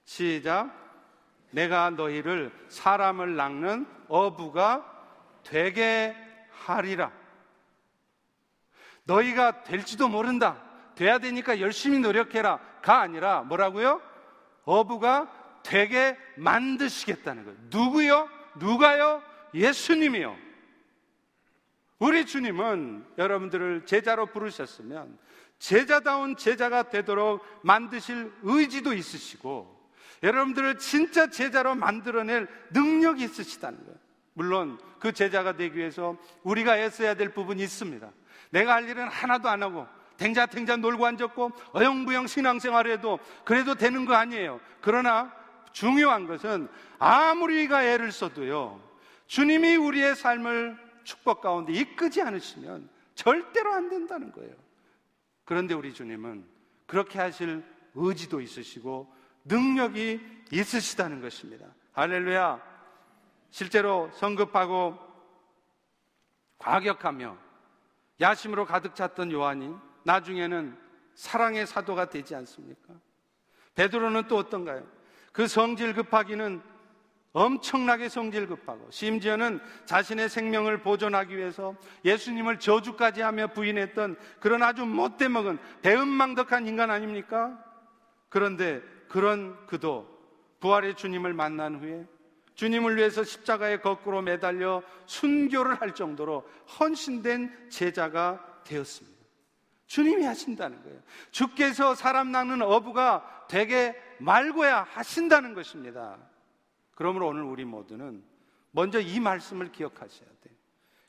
시작. 0.04 0.87
내가 1.52 1.90
너희를 1.90 2.52
사람을 2.70 3.36
낚는 3.36 3.88
어부가 4.08 4.86
되게 5.44 6.16
하리라. 6.52 7.12
너희가 9.06 9.64
될지도 9.64 10.10
모른다. 10.10 10.62
돼야 10.96 11.20
되니까 11.20 11.60
열심히 11.60 12.00
노력해라. 12.00 12.60
가 12.82 13.00
아니라 13.00 13.42
뭐라고요? 13.44 14.02
어부가 14.66 15.32
되게 15.64 16.18
만드시겠다는 16.36 17.46
거예요. 17.46 17.58
누구요? 17.70 18.30
누가요? 18.58 19.22
예수님이요. 19.54 20.36
우리 22.00 22.26
주님은 22.26 23.06
여러분들을 23.18 23.86
제자로 23.86 24.28
부르셨으면 24.28 25.18
제자다운 25.58 26.36
제자가 26.36 26.84
되도록 26.84 27.44
만드실 27.64 28.32
의지도 28.44 28.94
있으시고 28.94 29.77
여러분들을 30.24 30.80
진짜 30.80 31.30
제자로 31.30 31.76
만들어낼 31.76 32.48
능력이 32.72 33.24
있으시다는 33.24 33.80
거예요. 33.84 33.98
물론 34.34 34.80
그 35.00 35.12
제자가 35.12 35.56
되기 35.56 35.78
위해서 35.78 36.18
우리가 36.44 36.78
애써야 36.78 37.16
될 37.16 37.34
부분이 37.34 37.62
있습니다. 37.64 38.12
내가 38.52 38.76
할 38.76 38.88
일은 38.88 39.08
하나도 39.08 39.50
안 39.50 39.64
하고 39.64 39.88
댕자댕자 40.18 40.78
놀고 40.78 41.06
앉았고 41.06 41.52
어영부영 41.74 42.28
신앙생활을 42.28 42.92
해도 42.92 43.20
그래도 43.46 43.76
되는 43.76 44.06
거 44.06 44.14
아니에요. 44.16 44.60
그러나 44.82 45.34
중요한 45.72 46.26
것은 46.26 46.68
아무리 46.98 47.58
우리가 47.58 47.84
애를 47.84 48.12
써도요. 48.12 48.82
주님이 49.28 49.76
우리의 49.76 50.16
삶을 50.16 50.78
축복 51.04 51.42
가운데 51.42 51.74
이끄지 51.74 52.22
않으시면 52.22 52.90
절대로 53.16 53.74
안 53.74 53.90
된다는 53.90 54.32
거예요. 54.32 54.54
그런데 55.46 55.74
우리 55.74 55.94
주님은 55.94 56.46
그렇게 56.86 57.20
하실 57.20 57.64
의지도 57.96 58.42
있으시고 58.42 59.14
능력이 59.48 60.22
있으시다는 60.52 61.22
것입니다. 61.22 61.68
할렐루야. 61.94 62.62
실제로 63.50 64.10
성급하고 64.14 64.98
과격하며 66.58 67.38
야심으로 68.20 68.66
가득 68.66 68.96
찼던 68.96 69.32
요한이 69.32 69.74
나중에는 70.04 70.78
사랑의 71.16 71.66
사도가 71.66 72.10
되지 72.10 72.36
않습니까? 72.36 72.94
베드로는 73.76 74.28
또 74.28 74.38
어떤가요? 74.38 74.88
그 75.32 75.48
성질 75.48 75.94
급하기는 75.94 76.62
엄청나게 77.34 78.10
성질 78.10 78.48
급하고 78.48 78.90
심지어는 78.90 79.60
자신의 79.86 80.30
생명을 80.30 80.82
보존하기 80.82 81.38
위해서 81.38 81.76
예수님을 82.04 82.58
저주까지 82.60 83.22
하며 83.22 83.48
부인했던 83.48 84.18
그런 84.40 84.64
아주 84.64 84.86
못돼 84.86 85.28
먹은 85.28 85.60
배은망덕한 85.84 86.66
인간 86.68 86.90
아닙니까? 86.90 87.64
그런데 88.30 88.82
그런 89.08 89.66
그도 89.68 90.08
부활의 90.60 90.96
주님을 90.96 91.34
만난 91.34 91.76
후에 91.76 92.06
주님을 92.56 92.98
위해서 92.98 93.24
십자가에 93.24 93.78
거꾸로 93.78 94.22
매달려 94.22 94.82
순교를 95.06 95.80
할 95.80 95.94
정도로 95.94 96.48
헌신된 96.80 97.70
제자가 97.70 98.62
되었습니다. 98.64 99.18
주님이 99.86 100.26
하신다는 100.26 100.82
거예요. 100.84 101.02
주께서 101.32 101.94
사람 101.96 102.32
낳는 102.32 102.62
어부가 102.64 103.46
되게 103.48 103.96
말고야 104.20 104.84
하신다는 104.84 105.54
것입니다. 105.54 106.18
그러므로 106.96 107.28
오늘 107.28 107.44
우리 107.44 107.64
모두는 107.64 108.24
먼저 108.72 109.00
이 109.00 109.20
말씀을 109.20 109.72
기억하셔야 109.72 110.28
돼요. 110.42 110.56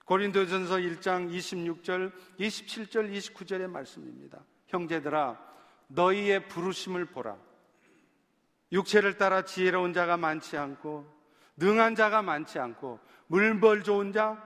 고린도전서 0.04 0.76
1장 0.76 1.30
26절, 1.30 2.12
27절, 2.38 3.12
29절의 3.12 3.68
말씀입니다. 3.68 4.44
형제들아, 4.68 5.38
너희의 5.88 6.48
부르심을 6.48 7.06
보라. 7.06 7.36
육체를 8.72 9.16
따라 9.16 9.42
지혜로운 9.42 9.92
자가 9.92 10.16
많지 10.16 10.56
않고 10.56 11.06
능한 11.56 11.94
자가 11.94 12.22
많지 12.22 12.58
않고 12.58 13.00
물벌 13.26 13.82
좋은 13.82 14.12
자 14.12 14.42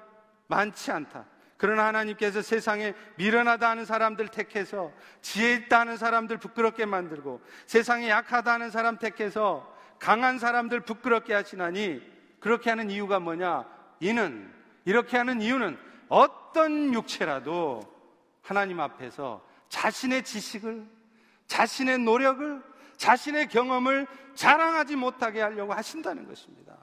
많지 0.48 0.90
않다. 0.90 1.26
그러나 1.56 1.86
하나님께서 1.86 2.42
세상에 2.42 2.94
미련하다 3.16 3.70
하는 3.70 3.84
사람들 3.84 4.28
택해서 4.28 4.90
지혜 5.20 5.54
있다 5.54 5.80
하는 5.80 5.96
사람들 5.96 6.38
부끄럽게 6.38 6.86
만들고 6.86 7.40
세상에 7.66 8.08
약하다 8.08 8.52
하는 8.52 8.70
사람 8.70 8.98
택해서 8.98 9.72
강한 10.00 10.40
사람들 10.40 10.80
부끄럽게 10.80 11.32
하시나니 11.32 12.02
그렇게 12.40 12.70
하는 12.70 12.90
이유가 12.90 13.20
뭐냐? 13.20 13.64
이는 14.00 14.52
이렇게 14.84 15.16
하는 15.16 15.40
이유는 15.40 15.78
어떤 16.08 16.92
육체라도 16.92 17.80
하나님 18.42 18.80
앞에서 18.80 19.46
자신의 19.68 20.24
지식을 20.24 20.84
자신의 21.46 22.00
노력을 22.00 22.60
자신의 23.02 23.48
경험을 23.48 24.06
자랑하지 24.36 24.94
못하게 24.94 25.40
하려고 25.40 25.72
하신다는 25.72 26.24
것입니다. 26.24 26.78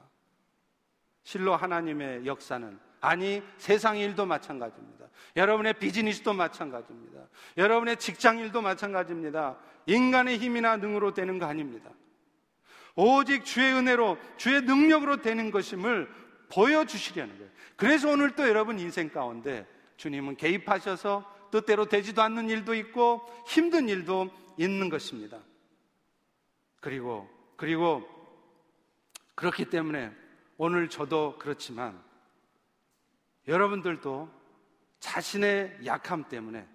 실로 1.22 1.56
하나님의 1.56 2.26
역사는 2.26 2.78
아니 3.00 3.42
세상 3.56 3.96
일도 3.96 4.26
마찬가지입니다. 4.26 5.06
여러분의 5.36 5.72
비즈니스도 5.78 6.34
마찬가지입니다. 6.34 7.22
여러분의 7.56 7.96
직장 7.96 8.38
일도 8.38 8.60
마찬가지입니다. 8.60 9.56
인간의 9.86 10.36
힘이나 10.36 10.76
능으로 10.76 11.14
되는 11.14 11.38
거 11.38 11.46
아닙니다. 11.46 11.88
오직 12.96 13.46
주의 13.46 13.72
은혜로 13.72 14.18
주의 14.36 14.60
능력으로 14.60 15.22
되는 15.22 15.50
것임을 15.50 16.06
보여주시려는 16.52 17.38
거예요. 17.38 17.50
그래서 17.76 18.10
오늘 18.10 18.32
또 18.32 18.46
여러분 18.46 18.78
인생 18.78 19.08
가운데 19.08 19.66
주님은 19.96 20.36
개입하셔서 20.36 21.48
뜻대로 21.50 21.86
되지도 21.86 22.20
않는 22.20 22.50
일도 22.50 22.74
있고 22.74 23.22
힘든 23.46 23.88
일도 23.88 24.28
있는 24.58 24.90
것입니다. 24.90 25.38
그리고 26.80 27.28
그리고 27.56 28.08
그렇기 29.34 29.66
때문에 29.66 30.12
오늘 30.56 30.88
저도 30.88 31.36
그렇지만 31.38 32.02
여러분들도 33.48 34.30
자신의 34.98 35.78
약함 35.86 36.28
때문에 36.28 36.66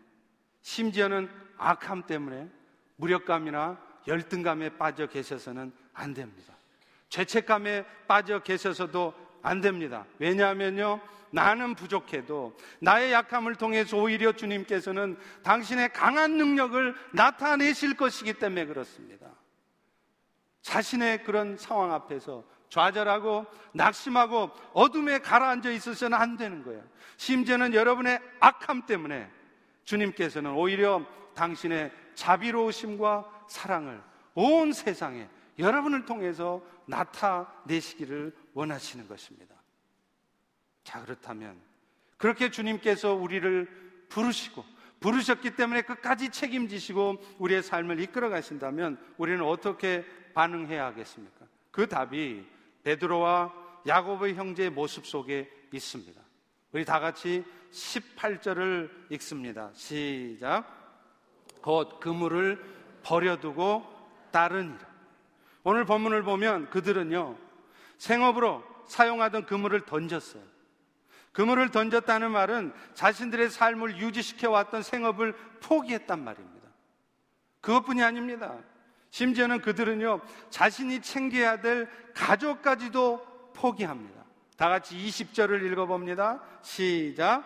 심지어는 0.62 1.30
악함 1.58 2.08
때문에 2.08 2.50
무력감이나 2.96 3.80
열등감에 4.08 4.78
빠져 4.78 5.08
계셔서는 5.08 5.72
안 5.94 6.14
됩니다. 6.14 6.56
죄책감에 7.10 7.86
빠져 8.08 8.40
계셔서도 8.40 9.14
안 9.42 9.62
됩니다. 9.62 10.06
왜냐하면요, 10.18 11.00
나는 11.32 11.76
부족해도 11.76 12.58
나의 12.80 13.12
약함을 13.12 13.56
통해서 13.56 13.98
오히려 13.98 14.32
주님께서는 14.32 15.18
당신의 15.44 15.94
강한 15.94 16.38
능력을 16.38 16.96
나타내실 17.14 17.96
것이기 17.96 18.34
때문에 18.34 18.66
그렇습니다. 18.66 19.35
자신의 20.66 21.24
그런 21.24 21.58
상황 21.58 21.94
앞에서 21.94 22.44
좌절하고 22.70 23.46
낙심하고 23.74 24.50
어둠에 24.74 25.20
가라앉아 25.20 25.70
있어서는 25.70 26.18
안 26.18 26.38
되는 26.38 26.64
거예요. 26.64 26.84
심지어는 27.18 27.76
여러분의 27.76 28.20
악함 28.40 28.88
때문에 28.88 29.30
주님께서는 29.84 30.54
오히려 30.54 31.06
당신의 31.36 31.92
자비로우심과 32.16 33.46
사랑을 33.48 34.02
온 34.34 34.74
세상에 34.74 35.30
여러분을 35.60 36.06
통해서 36.06 36.64
나타내시기를 36.88 38.36
원하시는 38.56 39.08
것입니다. 39.08 39.54
자, 40.84 41.00
그렇다면 41.04 41.62
그렇게 42.18 42.50
주님께서 42.50 43.14
우리를 43.14 44.08
부르시고 44.10 44.66
부르셨기 45.00 45.56
때문에 45.56 45.84
끝까지 45.84 46.30
책임지시고 46.30 47.24
우리의 47.38 47.62
삶을 47.62 48.00
이끌어 48.00 48.30
가신다면 48.30 48.98
우리는 49.18 49.46
어떻게 49.46 50.04
반응해야 50.36 50.86
하겠습니까? 50.88 51.46
그 51.72 51.88
답이 51.88 52.46
베드로와 52.84 53.54
야곱의 53.88 54.36
형제의 54.36 54.70
모습 54.70 55.08
속에 55.08 55.50
있습니다. 55.72 56.22
우리 56.74 56.84
다 56.84 57.00
같이 57.00 57.44
18절을 57.72 59.12
읽습니다. 59.12 59.72
시작. 59.74 60.66
곧 61.62 62.00
그물을 62.00 62.64
버려두고 63.02 63.86
따르니라. 64.32 64.86
오늘 65.64 65.86
본문을 65.86 66.24
보면 66.24 66.70
그들은요, 66.70 67.38
생업으로 67.98 68.64
사용하던 68.88 69.46
그물을 69.46 69.86
던졌어요. 69.86 70.44
그물을 71.32 71.72
던졌다는 71.72 72.32
말은 72.32 72.74
자신들의 72.94 73.50
삶을 73.50 73.98
유지시켜 73.98 74.52
왔던 74.52 74.84
생업을 74.84 75.34
포기했단 75.62 76.24
말입니다. 76.24 76.68
그것뿐이 77.62 78.04
아닙니다. 78.04 78.60
심지어는 79.16 79.62
그들은요, 79.62 80.20
자신이 80.50 81.02
챙겨야 81.02 81.62
될 81.62 81.88
가족까지도 82.14 83.54
포기합니다. 83.54 84.26
다 84.58 84.68
같이 84.68 84.98
20절을 84.98 85.72
읽어봅니다. 85.72 86.44
시작. 86.62 87.46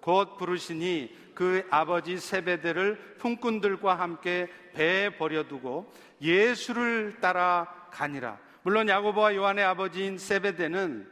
곧 0.00 0.36
부르시니 0.36 1.32
그 1.34 1.66
아버지 1.70 2.18
세베대를 2.18 3.16
품꾼들과 3.18 3.96
함께 3.96 4.48
배에 4.74 5.16
버려두고 5.16 5.92
예수를 6.20 7.18
따라 7.20 7.66
가니라. 7.90 8.38
물론 8.62 8.88
야고보와 8.88 9.34
요한의 9.34 9.64
아버지인 9.64 10.18
세베대는 10.18 11.10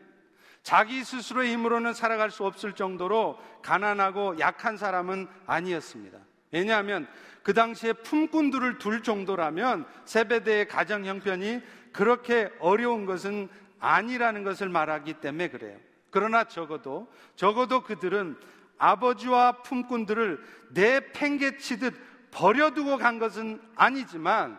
자기 0.62 1.03
스스로의 1.03 1.50
힘으로는 1.55 1.94
살아갈 1.94 2.31
수 2.31 2.46
없을 2.46 2.74
정도로 2.74 3.40
가난하고 3.62 4.38
약한 4.38 4.76
사람은 4.76 5.26
아니었습니다. 5.46 6.30
왜냐하면 6.51 7.07
그 7.43 7.55
당시에 7.55 7.93
품꾼들을 7.93 8.79
둘 8.79 9.03
정도라면 9.03 9.87
세베대의 10.05 10.69
가정 10.69 11.05
형편이 11.05 11.61
그렇게 11.93 12.51
어려운 12.61 13.07
것은 13.07 13.49
아니라는 13.79 14.45
것을 14.45 14.69
말하기 14.69 15.15
때문에 15.15 15.49
그래요. 15.49 15.79
그러나 16.11 16.45
적어도 16.45 17.11
적어도 17.37 17.83
그들은 17.83 18.37
아버지와 18.79 19.63
품꾼들을 19.63 20.43
내팽개치듯 20.71 22.31
버려두고 22.31 22.99
간 22.99 23.19
것은 23.19 23.61
아니지만 23.77 24.59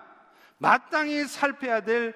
마땅히 0.58 1.26
살펴야 1.26 1.82
될 1.82 2.14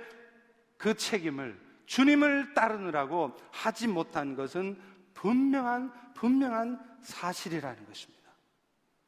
그 0.77 0.93
책임을 0.93 1.59
주님을 1.85 2.53
따르느라고 2.53 3.35
하지 3.51 3.87
못한 3.87 4.35
것은 4.35 4.79
분명한 5.13 5.91
분명한 6.13 6.79
사실이라는 7.01 7.85
것입니다. 7.85 8.31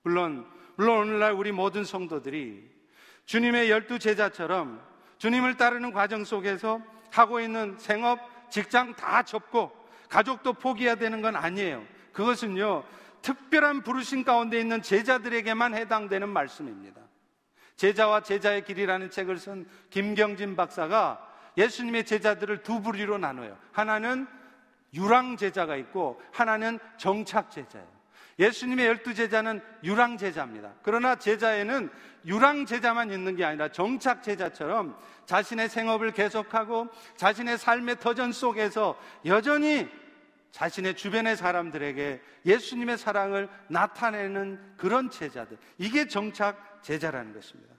물론 0.03 0.45
물론 0.77 0.99
오늘날 0.99 1.33
우리 1.33 1.51
모든 1.51 1.83
성도들이 1.83 2.63
주님의 3.25 3.69
열두 3.71 3.97
제자처럼 3.97 4.79
주님을 5.17 5.57
따르는 5.57 5.91
과정 5.91 6.23
속에서 6.23 6.79
하고 7.11 7.39
있는 7.39 7.75
생업, 7.79 8.19
직장 8.51 8.95
다 8.95 9.23
접고 9.23 9.71
가족도 10.07 10.53
포기해야 10.53 10.95
되는 10.95 11.21
건 11.21 11.35
아니에요. 11.35 11.83
그것은요, 12.13 12.83
특별한 13.23 13.81
부르심 13.81 14.23
가운데 14.23 14.59
있는 14.59 14.83
제자들에게만 14.83 15.73
해당되는 15.73 16.29
말씀입니다. 16.29 17.01
제자와 17.75 18.21
제자의 18.21 18.63
길이라는 18.63 19.09
책을 19.09 19.39
쓴 19.39 19.67
김경진 19.89 20.55
박사가 20.55 21.27
예수님의 21.57 22.05
제자들을 22.05 22.61
두 22.61 22.81
부류로 22.81 23.17
나눠요. 23.17 23.57
하나는 23.71 24.27
유랑 24.93 25.37
제자가 25.37 25.75
있고 25.75 26.21
하나는 26.31 26.77
정착 26.97 27.49
제자예요. 27.49 27.96
예수님의 28.39 28.86
열두 28.86 29.13
제자는 29.15 29.62
유랑 29.84 30.17
제자입니다. 30.17 30.76
그러나 30.84 31.15
제자에는 31.15 31.89
유랑 32.26 32.65
제자만 32.65 33.12
있는 33.12 33.36
게 33.36 33.43
아니라 33.43 33.69
정착 33.69 34.21
제자처럼 34.21 34.97
자신의 35.26 35.69
생업을 35.69 36.12
계속하고 36.12 36.88
자신의 37.15 37.58
삶의 37.58 38.00
터전 38.00 38.32
속에서 38.32 39.00
여전히 39.26 39.88
자신의 40.52 40.95
주변의 40.95 41.36
사람들에게 41.36 42.21
예수님의 42.45 42.97
사랑을 42.97 43.50
나타내는 43.69 44.76
그런 44.78 45.10
제자들. 45.10 45.58
이게 45.78 46.08
정착 46.08 46.84
제자라는 46.84 47.34
것입니다. 47.34 47.76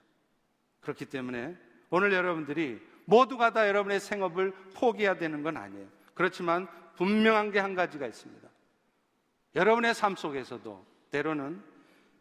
그렇기 0.81 1.05
때문에 1.05 1.57
오늘 1.89 2.13
여러분들이 2.13 2.79
모두가 3.05 3.51
다 3.51 3.67
여러분의 3.67 3.99
생업을 3.99 4.53
포기해야 4.75 5.17
되는 5.17 5.41
건 5.41 5.57
아니에요. 5.57 5.87
그렇지만 6.13 6.67
분명한 6.95 7.51
게 7.51 7.59
한 7.59 7.75
가지가 7.75 8.05
있습니다. 8.05 8.48
여러분의 9.55 9.93
삶 9.93 10.15
속에서도 10.15 10.85
때로는 11.11 11.61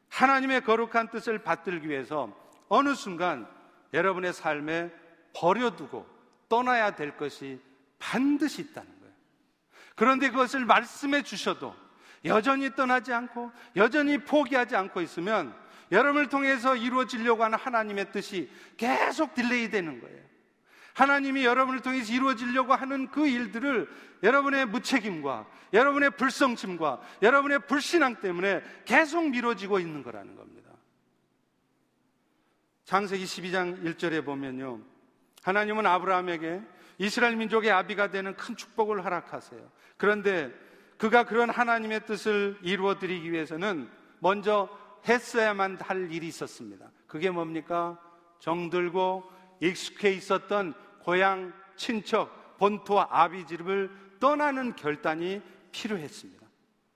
하나님의 0.08 0.62
거룩한 0.62 1.10
뜻을 1.10 1.42
받들기 1.42 1.88
위해서 1.88 2.34
어느 2.68 2.94
순간 2.94 3.46
여러분의 3.92 4.32
삶에 4.32 4.90
버려두고 5.34 6.06
떠나야 6.48 6.92
될 6.94 7.16
것이 7.16 7.60
반드시 7.98 8.62
있다는 8.62 8.88
거예요. 9.00 9.14
그런데 9.94 10.30
그것을 10.30 10.64
말씀해 10.64 11.22
주셔도 11.22 11.74
여전히 12.24 12.74
떠나지 12.74 13.12
않고 13.12 13.52
여전히 13.76 14.18
포기하지 14.18 14.76
않고 14.76 15.00
있으면 15.00 15.54
여러분을 15.90 16.28
통해서 16.28 16.76
이루어지려고 16.76 17.44
하는 17.44 17.58
하나님의 17.58 18.12
뜻이 18.12 18.50
계속 18.76 19.34
delay 19.34 19.70
되는 19.70 20.00
거예요. 20.00 20.18
하나님이 20.98 21.44
여러분을 21.44 21.80
통해서 21.80 22.12
이루어지려고 22.12 22.74
하는 22.74 23.08
그 23.08 23.28
일들을 23.28 23.88
여러분의 24.24 24.66
무책임과 24.66 25.46
여러분의 25.72 26.11
불성침과 26.11 27.00
여러분의 27.22 27.61
불신앙 27.68 28.16
때문에 28.16 28.64
계속 28.84 29.28
미뤄지고 29.28 29.78
있는 29.78 30.02
거라는 30.02 30.34
겁니다. 30.34 30.72
창세기 32.84 33.24
12장 33.24 33.84
1절에 33.84 34.24
보면요. 34.24 34.80
하나님은 35.44 35.87
아브라함에게 35.87 36.62
이스라엘 36.98 37.37
민족의 37.37 37.70
아비가 37.70 38.11
되는 38.11 38.34
큰 38.34 38.56
축복을 38.56 39.04
허락하세요. 39.04 39.70
그런데 39.98 40.52
그가 40.96 41.22
그런 41.22 41.48
하나님의 41.48 42.06
뜻을 42.06 42.58
이루어 42.62 42.98
드리기 42.98 43.30
위해서는 43.30 43.88
먼저 44.18 44.68
했어야만 45.08 45.78
할 45.80 46.11
일이 46.11 46.26
있었습니다. 46.26 46.90
그게 47.06 47.30
뭡니까? 47.30 48.00
정들고 48.40 49.30
익숙해 49.61 50.11
있었던 50.11 50.74
고향, 51.08 51.54
친척, 51.74 52.58
본토와 52.58 53.08
아비집을 53.10 54.18
떠나는 54.20 54.76
결단이 54.76 55.40
필요했습니다. 55.72 56.46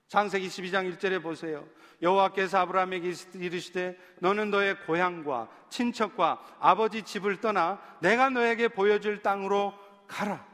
창세기 0.07 0.49
12장 0.49 0.95
1절에 0.95 1.23
보세요. 1.23 1.67
여호와께서 1.99 2.59
아브라함에게 2.59 3.11
이르시되 3.33 3.97
너는 4.19 4.51
너의 4.51 4.79
고향과 4.85 5.49
친척과 5.69 6.57
아버지 6.59 7.01
집을 7.01 7.41
떠나 7.41 7.81
내가 8.01 8.29
너에게 8.29 8.67
보여줄 8.67 9.23
땅으로 9.23 9.73
가라. 10.07 10.45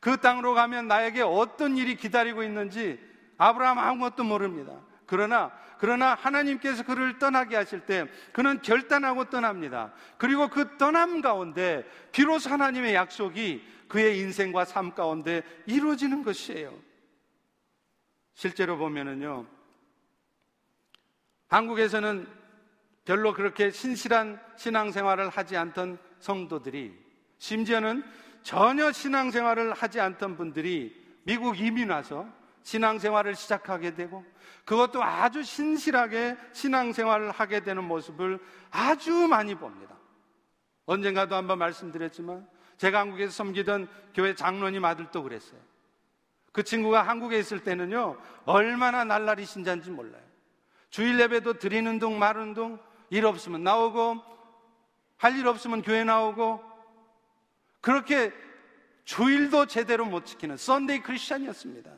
그 0.00 0.16
땅으로 0.16 0.54
가면 0.54 0.88
나에게 0.88 1.20
어떤 1.20 1.76
일이 1.76 1.94
기다리고 1.94 2.42
있는지 2.42 2.98
아브라함 3.36 3.78
아무것도 3.78 4.24
모릅니다. 4.24 4.80
그러나 5.04 5.52
그러나 5.78 6.14
하나님께서 6.14 6.84
그를 6.84 7.18
떠나게 7.18 7.56
하실 7.56 7.80
때 7.80 8.06
그는 8.32 8.60
결단하고 8.62 9.30
떠납니다. 9.30 9.92
그리고 10.18 10.48
그 10.48 10.76
떠남 10.76 11.20
가운데 11.20 11.84
비로소 12.12 12.50
하나님의 12.50 12.94
약속이 12.94 13.64
그의 13.88 14.18
인생과 14.18 14.64
삶 14.64 14.94
가운데 14.94 15.42
이루어지는 15.66 16.22
것이에요. 16.22 16.74
실제로 18.34 18.76
보면은요. 18.76 19.46
한국에서는 21.48 22.26
별로 23.04 23.32
그렇게 23.32 23.70
신실한 23.70 24.40
신앙생활을 24.56 25.28
하지 25.28 25.56
않던 25.56 25.98
성도들이 26.18 26.92
심지어는 27.38 28.02
전혀 28.42 28.90
신앙생활을 28.92 29.72
하지 29.74 30.00
않던 30.00 30.36
분들이 30.36 31.04
미국 31.24 31.58
이민 31.60 31.90
와서 31.90 32.26
신앙생활을 32.64 33.36
시작하게 33.36 33.94
되고 33.94 34.24
그것도 34.64 35.02
아주 35.02 35.42
신실하게 35.42 36.36
신앙생활을 36.52 37.30
하게 37.30 37.60
되는 37.60 37.84
모습을 37.84 38.40
아주 38.70 39.12
많이 39.28 39.54
봅니다. 39.54 39.94
언젠가도 40.86 41.36
한번 41.36 41.58
말씀드렸지만 41.58 42.48
제가 42.76 42.98
한국에서 43.00 43.32
섬기던 43.32 43.88
교회 44.14 44.34
장로님 44.34 44.84
아들도 44.84 45.22
그랬어요. 45.22 45.60
그 46.52 46.62
친구가 46.62 47.02
한국에 47.02 47.38
있을 47.38 47.62
때는요, 47.62 48.18
얼마나 48.44 49.04
날라리 49.04 49.44
신자인지 49.44 49.90
몰라요. 49.90 50.22
주일 50.90 51.18
예배도 51.20 51.54
드리는 51.54 51.98
둥 51.98 52.18
마는 52.18 52.54
둥, 52.54 52.78
일 53.10 53.26
없으면 53.26 53.62
나오고, 53.64 54.22
할 55.16 55.36
일 55.36 55.46
없으면 55.48 55.82
교회 55.82 56.04
나오고, 56.04 56.62
그렇게 57.80 58.32
주일도 59.04 59.66
제대로 59.66 60.04
못 60.04 60.26
지키는 60.26 60.56
Sunday 60.56 61.00
Christian이었습니다. 61.02 61.90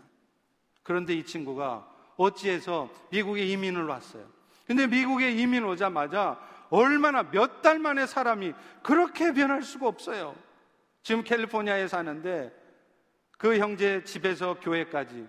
그런데 0.86 1.14
이 1.14 1.24
친구가 1.24 1.84
어찌해서 2.16 2.88
미국에 3.10 3.44
이민을 3.44 3.86
왔어요. 3.86 4.24
근데 4.68 4.86
미국에 4.86 5.32
이민 5.32 5.64
오자마자 5.64 6.38
얼마나 6.70 7.24
몇 7.24 7.60
달 7.60 7.80
만에 7.80 8.06
사람이 8.06 8.52
그렇게 8.84 9.32
변할 9.32 9.64
수가 9.64 9.88
없어요. 9.88 10.36
지금 11.02 11.24
캘리포니아에 11.24 11.88
사는데 11.88 12.52
그 13.36 13.58
형제 13.58 14.04
집에서 14.04 14.54
교회까지 14.60 15.26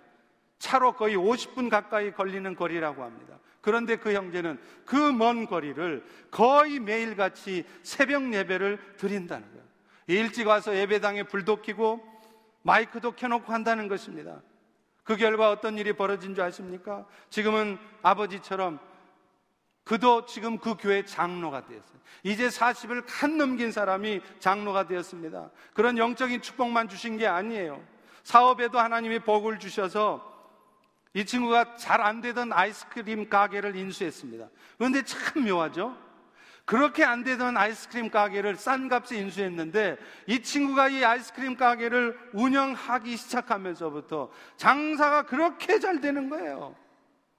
차로 0.59 0.93
거의 0.93 1.15
50분 1.17 1.71
가까이 1.71 2.11
걸리는 2.11 2.55
거리라고 2.55 3.03
합니다. 3.03 3.39
그런데 3.61 3.95
그 3.95 4.13
형제는 4.13 4.59
그 4.85 5.11
먼 5.11 5.47
거리를 5.47 6.05
거의 6.29 6.79
매일같이 6.79 7.65
새벽 7.81 8.31
예배를 8.31 8.95
드린다는 8.97 9.47
거예요. 9.49 9.63
일찍 10.05 10.47
와서 10.47 10.75
예배당에 10.75 11.23
불도 11.23 11.63
켜고 11.63 12.03
마이크도 12.61 13.13
켜놓고 13.13 13.51
한다는 13.51 13.87
것입니다. 13.87 14.39
그 15.07 15.15
결과 15.15 15.49
어떤 15.49 15.77
일이 15.77 15.93
벌어진 15.93 16.35
줄 16.35 16.43
아십니까? 16.43 17.05
지금은 17.29 17.79
아버지처럼 18.03 18.77
그도 19.85 20.25
지금 20.25 20.57
그 20.57 20.75
교회 20.75 21.05
장로가 21.05 21.65
되었어요. 21.65 21.97
이제 22.23 22.49
40을 22.49 23.05
간 23.07 23.37
넘긴 23.37 23.71
사람이 23.71 24.19
장로가 24.39 24.85
되었습니다. 24.85 25.49
그런 25.73 25.97
영적인 25.97 26.41
축복만 26.41 26.89
주신 26.89 27.17
게 27.17 27.25
아니에요. 27.25 27.81
사업에도 28.23 28.79
하나님이 28.79 29.19
복을 29.19 29.59
주셔서 29.59 30.35
이 31.13 31.25
친구가 31.25 31.77
잘 31.77 32.01
안 32.01 32.19
되던 32.19 32.51
아이스크림 32.51 33.29
가게를 33.29 33.77
인수했습니다. 33.77 34.49
그런데 34.77 35.03
참 35.03 35.45
묘하죠? 35.45 35.95
그렇게 36.67 37.05
안 37.05 37.23
되던 37.23 37.55
아이스크림 37.55 38.11
가게를 38.11 38.57
싼 38.57 38.89
값에 38.89 39.17
인수했는데 39.17 39.95
이 40.25 40.41
친구가 40.41 40.89
이 40.89 41.01
아이스크림 41.01 41.55
가게를 41.55 42.19
운영하기 42.33 43.15
시작하면서부터 43.15 44.29
장사가 44.57 45.23
그렇게 45.27 45.79
잘 45.79 46.01
되는 46.01 46.27
거예요. 46.27 46.75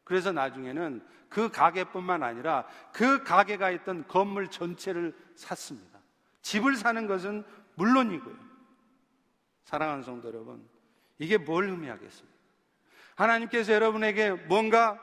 그래서 0.04 0.32
나중에는 0.32 1.06
그 1.28 1.50
가게뿐만 1.50 2.22
아니라 2.22 2.64
그 2.90 3.22
가게가 3.22 3.70
있던 3.72 4.08
건물 4.08 4.48
전체를 4.48 5.14
샀습니다. 5.34 5.98
집을 6.40 6.76
사는 6.76 7.06
것은 7.06 7.44
물론이고요. 7.74 8.34
사랑하는 9.64 10.04
성도 10.04 10.28
여러분, 10.28 10.66
이게 11.18 11.36
뭘 11.36 11.68
의미하겠습니까? 11.68 12.38
하나님께서 13.14 13.74
여러분에게 13.74 14.30
뭔가 14.30 14.98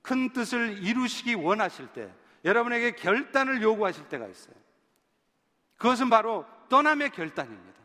큰 0.00 0.32
뜻을 0.32 0.78
이루시기 0.84 1.34
원하실 1.34 1.88
때 1.88 2.14
여러분에게 2.44 2.92
결단을 2.92 3.62
요구하실 3.62 4.08
때가 4.08 4.26
있어요. 4.26 4.54
그것은 5.76 6.10
바로 6.10 6.46
떠남의 6.68 7.10
결단입니다. 7.10 7.76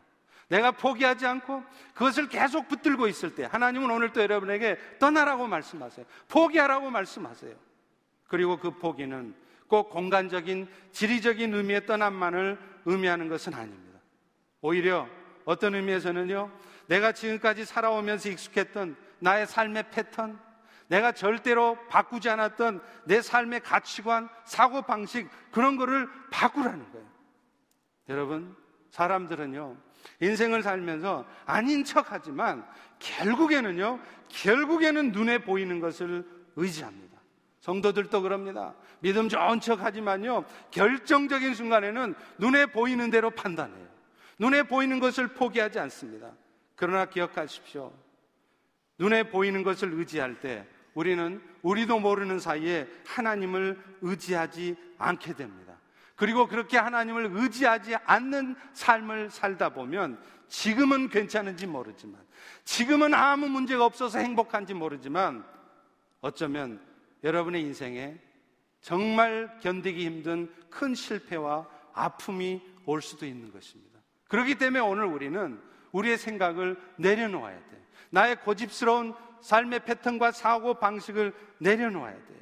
내가 0.48 0.70
포기하지 0.70 1.26
않고 1.26 1.64
그것을 1.94 2.28
계속 2.28 2.68
붙들고 2.68 3.08
있을 3.08 3.34
때 3.34 3.44
하나님은 3.44 3.90
오늘 3.90 4.12
또 4.12 4.20
여러분에게 4.20 4.78
떠나라고 4.98 5.46
말씀하세요. 5.46 6.04
포기하라고 6.28 6.90
말씀하세요. 6.90 7.54
그리고 8.28 8.58
그 8.58 8.70
포기는 8.72 9.34
꼭 9.66 9.88
공간적인 9.88 10.68
지리적인 10.92 11.54
의미의 11.54 11.86
떠남만을 11.86 12.58
의미하는 12.84 13.28
것은 13.28 13.54
아닙니다. 13.54 13.98
오히려 14.60 15.08
어떤 15.44 15.74
의미에서는요, 15.74 16.50
내가 16.86 17.12
지금까지 17.12 17.64
살아오면서 17.64 18.28
익숙했던 18.28 18.96
나의 19.18 19.46
삶의 19.46 19.90
패턴, 19.90 20.38
내가 20.92 21.12
절대로 21.12 21.78
바꾸지 21.88 22.28
않았던 22.28 22.82
내 23.04 23.22
삶의 23.22 23.60
가치관, 23.60 24.28
사고 24.44 24.82
방식 24.82 25.26
그런 25.50 25.78
거를 25.78 26.06
바꾸라는 26.30 26.92
거예요. 26.92 27.06
여러분, 28.10 28.54
사람들은요. 28.90 29.74
인생을 30.20 30.62
살면서 30.62 31.24
아닌 31.46 31.82
척하지만 31.82 32.66
결국에는요. 32.98 34.00
결국에는 34.28 35.12
눈에 35.12 35.38
보이는 35.38 35.80
것을 35.80 36.28
의지합니다. 36.56 37.18
성도들도 37.60 38.20
그럽니다. 38.20 38.74
믿음 39.00 39.30
좋은 39.30 39.60
척 39.60 39.80
하지만요. 39.80 40.44
결정적인 40.72 41.54
순간에는 41.54 42.14
눈에 42.36 42.66
보이는 42.66 43.08
대로 43.08 43.30
판단해요. 43.30 43.88
눈에 44.38 44.64
보이는 44.64 45.00
것을 45.00 45.28
포기하지 45.28 45.78
않습니다. 45.78 46.32
그러나 46.76 47.06
기억하십시오. 47.06 47.94
눈에 48.98 49.22
보이는 49.30 49.62
것을 49.62 49.94
의지할 49.94 50.38
때 50.40 50.66
우리는 50.94 51.40
우리도 51.62 52.00
모르는 52.00 52.38
사이에 52.38 52.88
하나님을 53.06 53.82
의지하지 54.02 54.76
않게 54.98 55.34
됩니다. 55.34 55.78
그리고 56.16 56.46
그렇게 56.46 56.78
하나님을 56.78 57.30
의지하지 57.32 57.96
않는 58.04 58.54
삶을 58.74 59.30
살다 59.30 59.70
보면 59.70 60.22
지금은 60.48 61.08
괜찮은지 61.08 61.66
모르지만 61.66 62.20
지금은 62.64 63.14
아무 63.14 63.48
문제가 63.48 63.84
없어서 63.84 64.18
행복한지 64.18 64.74
모르지만 64.74 65.44
어쩌면 66.20 66.80
여러분의 67.24 67.62
인생에 67.62 68.18
정말 68.80 69.58
견디기 69.60 70.04
힘든 70.04 70.52
큰 70.68 70.94
실패와 70.94 71.66
아픔이 71.94 72.60
올 72.84 73.00
수도 73.00 73.26
있는 73.26 73.52
것입니다. 73.52 74.00
그렇기 74.28 74.56
때문에 74.56 74.80
오늘 74.80 75.04
우리는 75.04 75.60
우리의 75.92 76.18
생각을 76.18 76.76
내려놓아야 76.96 77.56
돼. 77.56 77.86
나의 78.10 78.40
고집스러운 78.40 79.14
삶의 79.42 79.84
패턴과 79.84 80.32
사고 80.32 80.74
방식을 80.74 81.34
내려놓아야 81.58 82.14
돼요. 82.14 82.40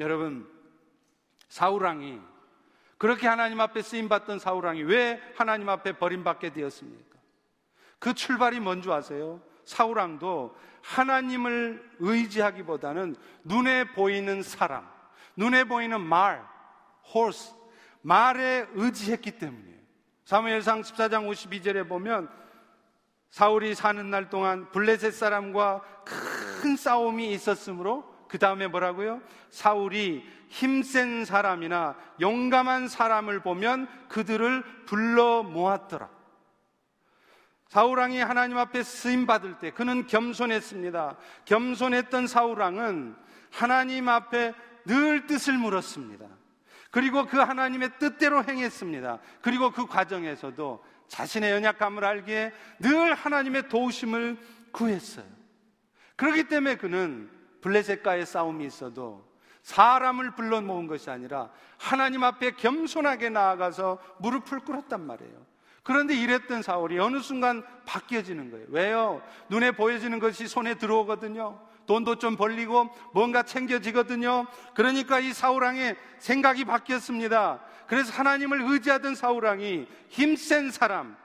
여러분, 0.00 0.50
사우랑이 1.48 2.20
그렇게 2.98 3.28
하나님 3.28 3.60
앞에 3.60 3.82
쓰임 3.82 4.08
받던 4.08 4.38
사우랑이 4.38 4.82
왜 4.82 5.20
하나님 5.36 5.68
앞에 5.68 5.98
버림받게 5.98 6.52
되었습니까? 6.52 7.16
그 7.98 8.14
출발이 8.14 8.60
뭔지 8.60 8.90
아세요? 8.90 9.40
사우랑도 9.64 10.56
하나님을 10.82 11.96
의지하기보다는 11.98 13.16
눈에 13.44 13.92
보이는 13.92 14.42
사람, 14.42 14.88
눈에 15.36 15.64
보이는 15.64 16.00
말, 16.00 16.46
horse, 17.14 17.54
말에 18.02 18.66
의지했기 18.72 19.32
때문이에요. 19.32 19.76
사무엘상 20.24 20.82
14장 20.82 21.28
52절에 21.28 21.88
보면 21.88 22.28
사울이 23.36 23.74
사는 23.74 24.08
날 24.08 24.30
동안 24.30 24.70
블레셋 24.72 25.12
사람과 25.12 25.82
큰 26.06 26.74
싸움이 26.74 27.30
있었으므로 27.32 28.10
그 28.28 28.38
다음에 28.38 28.66
뭐라고요? 28.66 29.20
사울이 29.50 30.24
힘센 30.48 31.26
사람이나 31.26 31.96
용감한 32.18 32.88
사람을 32.88 33.40
보면 33.40 33.88
그들을 34.08 34.64
불러 34.86 35.42
모았더라. 35.42 36.08
사울왕이 37.68 38.20
하나님 38.20 38.56
앞에 38.56 38.82
쓰임 38.82 39.26
받을 39.26 39.58
때 39.58 39.70
그는 39.70 40.06
겸손했습니다. 40.06 41.18
겸손했던 41.44 42.28
사울왕은 42.28 43.16
하나님 43.52 44.08
앞에 44.08 44.54
늘 44.86 45.26
뜻을 45.26 45.58
물었습니다. 45.58 46.24
그리고 46.90 47.26
그 47.26 47.36
하나님의 47.36 47.98
뜻대로 47.98 48.42
행했습니다. 48.42 49.18
그리고 49.42 49.70
그 49.72 49.86
과정에서도 49.86 50.82
자신의 51.08 51.52
연약함을 51.52 52.04
알기에 52.04 52.52
늘 52.80 53.14
하나님의 53.14 53.68
도우심을 53.68 54.38
구했어요. 54.72 55.26
그렇기 56.16 56.44
때문에 56.44 56.76
그는 56.76 57.30
블레셋과의 57.60 58.26
싸움이 58.26 58.64
있어도 58.66 59.26
사람을 59.62 60.36
불러 60.36 60.60
모은 60.60 60.86
것이 60.86 61.10
아니라 61.10 61.50
하나님 61.76 62.22
앞에 62.22 62.52
겸손하게 62.52 63.30
나아가서 63.30 63.98
무릎을 64.18 64.60
꿇었단 64.60 65.04
말이에요. 65.04 65.44
그런데 65.82 66.14
이랬던 66.14 66.62
사울이 66.62 66.98
어느 66.98 67.20
순간 67.20 67.64
바뀌어지는 67.84 68.50
거예요. 68.50 68.66
왜요? 68.70 69.22
눈에 69.48 69.72
보여지는 69.72 70.18
것이 70.18 70.48
손에 70.48 70.74
들어오거든요. 70.74 71.60
돈도 71.86 72.16
좀 72.16 72.36
벌리고 72.36 72.90
뭔가 73.12 73.44
챙겨지거든요. 73.44 74.46
그러니까 74.74 75.20
이 75.20 75.32
사울왕의 75.32 75.96
생각이 76.18 76.64
바뀌었습니다. 76.64 77.60
그래서 77.86 78.12
하나님을 78.12 78.62
의지하던 78.62 79.14
사울왕이 79.14 79.86
힘센 80.08 80.70
사람, 80.70 81.16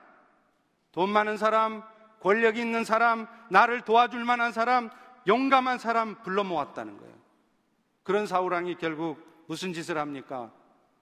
돈 0.92 1.10
많은 1.10 1.38
사람, 1.38 1.84
권력 2.20 2.58
있는 2.58 2.84
사람, 2.84 3.28
나를 3.50 3.82
도와줄 3.82 4.24
만한 4.24 4.52
사람, 4.52 4.90
용감한 5.28 5.80
사람 5.80 6.16
불러 6.22 6.44
모았다는 6.44 6.98
거예요. 6.98 7.14
그런 8.04 8.28
사울왕이 8.28 8.76
결국 8.76 9.44
무슨 9.48 9.74
짓을 9.74 9.98
합니까? 9.98 10.52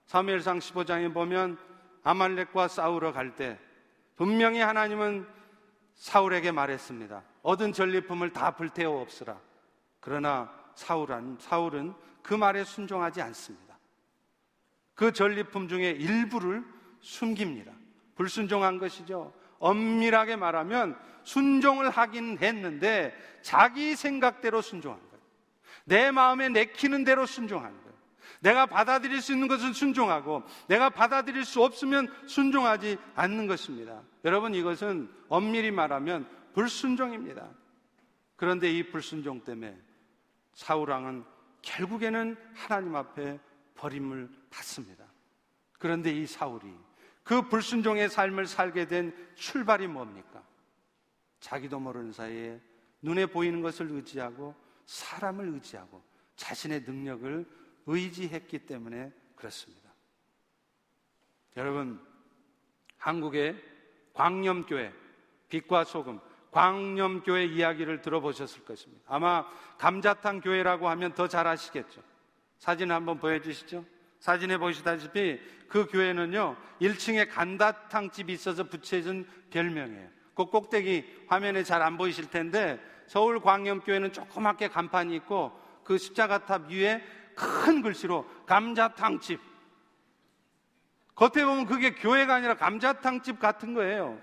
사무엘상 0.05 0.60
15장에 0.60 1.14
보면 1.14 1.57
아말렉과 2.03 2.68
싸우러 2.68 3.12
갈 3.12 3.36
때 3.36 3.60
분명히 4.16 4.60
하나님은 4.60 5.28
사울에게 5.95 6.51
말했습니다. 6.51 7.24
얻은 7.43 7.74
전리품을 7.74 8.32
다 8.32 8.51
불태워 8.51 9.01
없으라. 9.01 9.38
그러나 9.99 10.51
사울은, 10.76 11.38
사울은 11.39 11.93
그 12.24 12.34
말에 12.34 12.64
순종하지 12.64 13.22
않습니다. 13.22 13.68
그 15.00 15.14
전리품 15.14 15.70
중에 15.70 15.91
일부를 15.91 16.62
숨깁니다. 17.00 17.72
불순종한 18.16 18.80
것이죠. 18.80 19.34
엄밀하게 19.60 20.36
말하면 20.36 21.00
순종을 21.24 21.89
하긴 21.89 22.39
했는데 22.39 23.16
자기 23.41 23.95
생각대로 23.95 24.62
순종한 24.62 25.00
거예요. 25.00 25.24
내 25.86 26.12
마음에 26.12 26.50
내키는 26.50 27.06
대로 27.06 27.26
순종한 27.26 27.72
거예요. 27.82 27.97
내가 28.41 28.66
받아들일 28.66 29.22
수 29.22 29.32
있는 29.32 29.47
것은 29.47 29.72
순종하고 29.72 30.43
내가 30.68 30.89
받아들일 30.89 31.45
수 31.45 31.64
없으면 31.64 32.14
순종하지 32.28 32.97
않는 33.16 33.47
것입니다. 33.47 34.02
여러분 34.26 34.54
이것은 34.54 35.10
엄밀히 35.30 35.72
말하면 35.72 36.28
불순종입니다. 36.54 37.47
그런데 38.36 38.70
이 38.70 38.89
불순종 38.89 39.45
때문에 39.45 39.78
사울왕은 40.56 41.24
결국에는 41.62 42.36
하나님 42.54 42.97
앞에 42.97 43.39
버림을 43.80 44.30
받습니다. 44.49 45.05
그런데 45.77 46.11
이 46.11 46.27
사울이 46.27 46.67
그 47.23 47.47
불순종의 47.47 48.09
삶을 48.09 48.45
살게 48.45 48.88
된 48.88 49.15
출발이 49.36 49.88
뭡니까? 49.88 50.43
자기도 51.39 51.80
모르는 51.80 52.11
사이에 52.11 52.59
눈에 53.01 53.25
보이는 53.25 53.61
것을 53.61 53.89
의지하고 53.91 54.53
사람을 54.86 55.47
의지하고 55.47 56.03
자신의 56.36 56.82
능력을 56.82 57.45
의지했기 57.86 58.65
때문에 58.65 59.13
그렇습니다. 59.36 59.89
여러분, 61.55 62.05
한국의 62.97 63.63
광염교회, 64.13 64.93
빛과 65.47 65.86
소금, 65.86 66.19
광염교회 66.51 67.45
이야기를 67.45 68.01
들어보셨을 68.01 68.65
것입니다. 68.65 69.03
아마 69.07 69.47
감자탕 69.77 70.41
교회라고 70.41 70.89
하면 70.89 71.13
더 71.13 71.27
잘 71.27 71.47
아시겠죠. 71.47 72.09
사진 72.60 72.91
한번 72.91 73.20
보여주시죠. 73.20 73.84
사진에 74.20 74.57
보시다시피 74.57 75.39
그 75.70 75.88
교회는요, 75.88 76.57
1층에 76.82 77.30
간다탕 77.30 78.12
집이 78.12 78.34
있어서 78.34 78.66
붙여진 78.66 79.26
별명이에요. 79.49 80.10
그 80.36 80.45
꼭대기 80.45 81.26
화면에 81.28 81.64
잘 81.64 81.82
안 81.82 81.97
보이실 81.97 82.30
텐데 82.30 82.80
서울 83.07 83.39
광염교회는 83.39 84.14
조그맣게 84.14 84.68
간판이 84.68 85.16
있고 85.18 85.57
그 85.84 85.97
십자가탑 85.97 86.70
위에 86.70 87.01
큰 87.36 87.82
글씨로 87.82 88.30
감자탕집. 88.45 89.39
겉에 91.16 91.43
보면 91.45 91.66
그게 91.66 91.95
교회가 91.95 92.36
아니라 92.36 92.55
감자탕집 92.55 93.39
같은 93.39 93.74
거예요. 93.74 94.20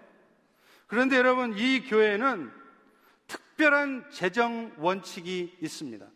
그런데 0.87 1.17
여러분, 1.17 1.57
이 1.59 1.83
교회는 1.83 2.51
특별한 3.27 4.11
재정 4.11 4.73
원칙이 4.79 5.59
있습니다. 5.61 6.07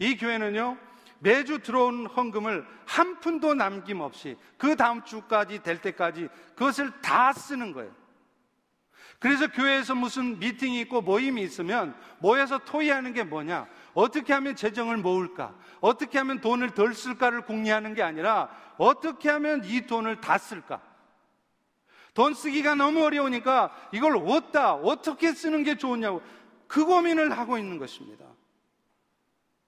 이 0.00 0.16
교회는요, 0.16 0.76
매주 1.20 1.60
들어온 1.60 2.06
헌금을 2.06 2.66
한 2.86 3.20
푼도 3.20 3.54
남김없이 3.54 4.36
그 4.58 4.74
다음 4.74 5.04
주까지 5.04 5.62
될 5.62 5.80
때까지 5.80 6.28
그것을 6.56 6.90
다 7.00 7.32
쓰는 7.32 7.72
거예요. 7.72 7.92
그래서 9.18 9.48
교회에서 9.48 9.94
무슨 9.94 10.38
미팅이 10.38 10.80
있고 10.80 11.02
모임이 11.02 11.42
있으면 11.42 11.94
모여서 12.20 12.58
토의하는 12.58 13.12
게 13.12 13.22
뭐냐? 13.22 13.68
어떻게 13.92 14.32
하면 14.32 14.56
재정을 14.56 14.96
모을까? 14.96 15.54
어떻게 15.80 16.16
하면 16.18 16.40
돈을 16.40 16.70
덜 16.70 16.94
쓸까를 16.94 17.42
궁리하는 17.42 17.92
게 17.92 18.02
아니라 18.02 18.48
어떻게 18.78 19.28
하면 19.28 19.62
이 19.64 19.82
돈을 19.86 20.22
다 20.22 20.38
쓸까? 20.38 20.80
돈 22.14 22.32
쓰기가 22.32 22.74
너무 22.74 23.04
어려우니까 23.04 23.74
이걸 23.92 24.16
어디다 24.16 24.74
어떻게 24.76 25.32
쓰는 25.32 25.64
게 25.64 25.76
좋으냐고 25.76 26.22
그 26.66 26.86
고민을 26.86 27.36
하고 27.36 27.58
있는 27.58 27.78
것입니다. 27.78 28.24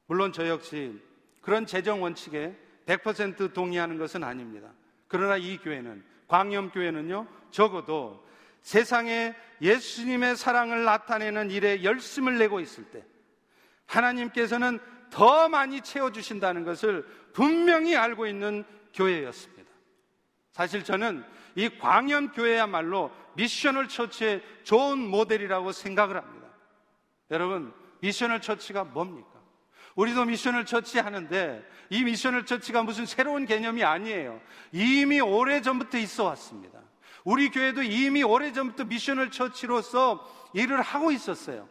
물론 0.06 0.32
저 0.32 0.48
역시 0.48 0.98
그런 1.42 1.66
재정 1.66 2.02
원칙에 2.02 2.56
100% 2.86 3.52
동의하는 3.52 3.98
것은 3.98 4.24
아닙니다. 4.24 4.72
그러나 5.08 5.36
이 5.36 5.58
교회는 5.58 6.02
광염교회는요 6.28 7.26
적어도 7.50 8.24
세상에 8.62 9.34
예수님의 9.60 10.36
사랑을 10.36 10.84
나타내는 10.84 11.50
일에 11.50 11.82
열심을 11.82 12.38
내고 12.38 12.60
있을 12.60 12.84
때 12.84 13.04
하나님께서는 13.86 14.78
더 15.10 15.48
많이 15.48 15.82
채워주신다는 15.82 16.64
것을 16.64 17.04
분명히 17.34 17.96
알고 17.96 18.26
있는 18.26 18.64
교회였습니다. 18.94 19.70
사실 20.52 20.84
저는 20.84 21.24
이 21.54 21.68
광염교회야말로 21.78 23.10
missional 23.34 23.88
church의 23.88 24.42
좋은 24.64 24.98
모델이라고 24.98 25.72
생각을 25.72 26.16
합니다. 26.16 26.48
여러분, 27.30 27.74
missional 28.00 28.40
church가 28.40 28.84
뭡니까? 28.84 29.31
우리도 29.94 30.24
missional 30.24 30.64
church 30.64 30.98
하는데 30.98 31.62
이 31.90 32.04
missional 32.04 32.46
church가 32.46 32.82
무슨 32.82 33.06
새로운 33.06 33.46
개념이 33.46 33.84
아니에요. 33.84 34.40
이미 34.72 35.20
오래 35.20 35.60
전부터 35.60 35.98
있어 35.98 36.24
왔습니다. 36.24 36.80
우리 37.24 37.50
교회도 37.50 37.82
이미 37.82 38.22
오래 38.22 38.52
전부터 38.52 38.84
미셔널 38.84 39.30
처치로서 39.30 40.50
일을 40.54 40.80
하고 40.80 41.10
있었어요. 41.10 41.68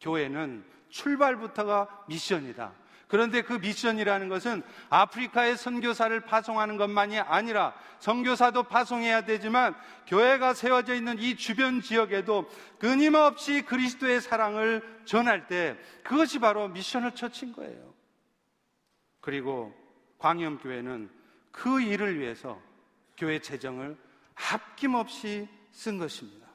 교회는 0.00 0.64
출발부터가 0.88 2.04
미션이다. 2.08 2.72
그런데 3.08 3.42
그 3.42 3.54
미션이라는 3.54 4.28
것은 4.28 4.62
아프리카에 4.90 5.54
선교사를 5.54 6.18
파송하는 6.20 6.76
것만이 6.76 7.20
아니라 7.20 7.72
선교사도 8.00 8.64
파송해야 8.64 9.24
되지만 9.24 9.76
교회가 10.08 10.54
세워져 10.54 10.94
있는 10.94 11.18
이 11.18 11.36
주변 11.36 11.80
지역에도 11.80 12.50
끊임없이 12.78 13.62
그리스도의 13.62 14.20
사랑을 14.20 14.82
전할 15.04 15.46
때 15.46 15.76
그것이 16.02 16.40
바로 16.40 16.68
미션을 16.68 17.14
처친 17.14 17.52
거예요. 17.52 17.94
그리고 19.20 19.72
광염교회는 20.18 21.10
그 21.52 21.80
일을 21.80 22.18
위해서 22.18 22.60
교회 23.16 23.38
재정을 23.38 23.96
아낌없이 24.34 25.48
쓴 25.70 25.98
것입니다. 25.98 26.46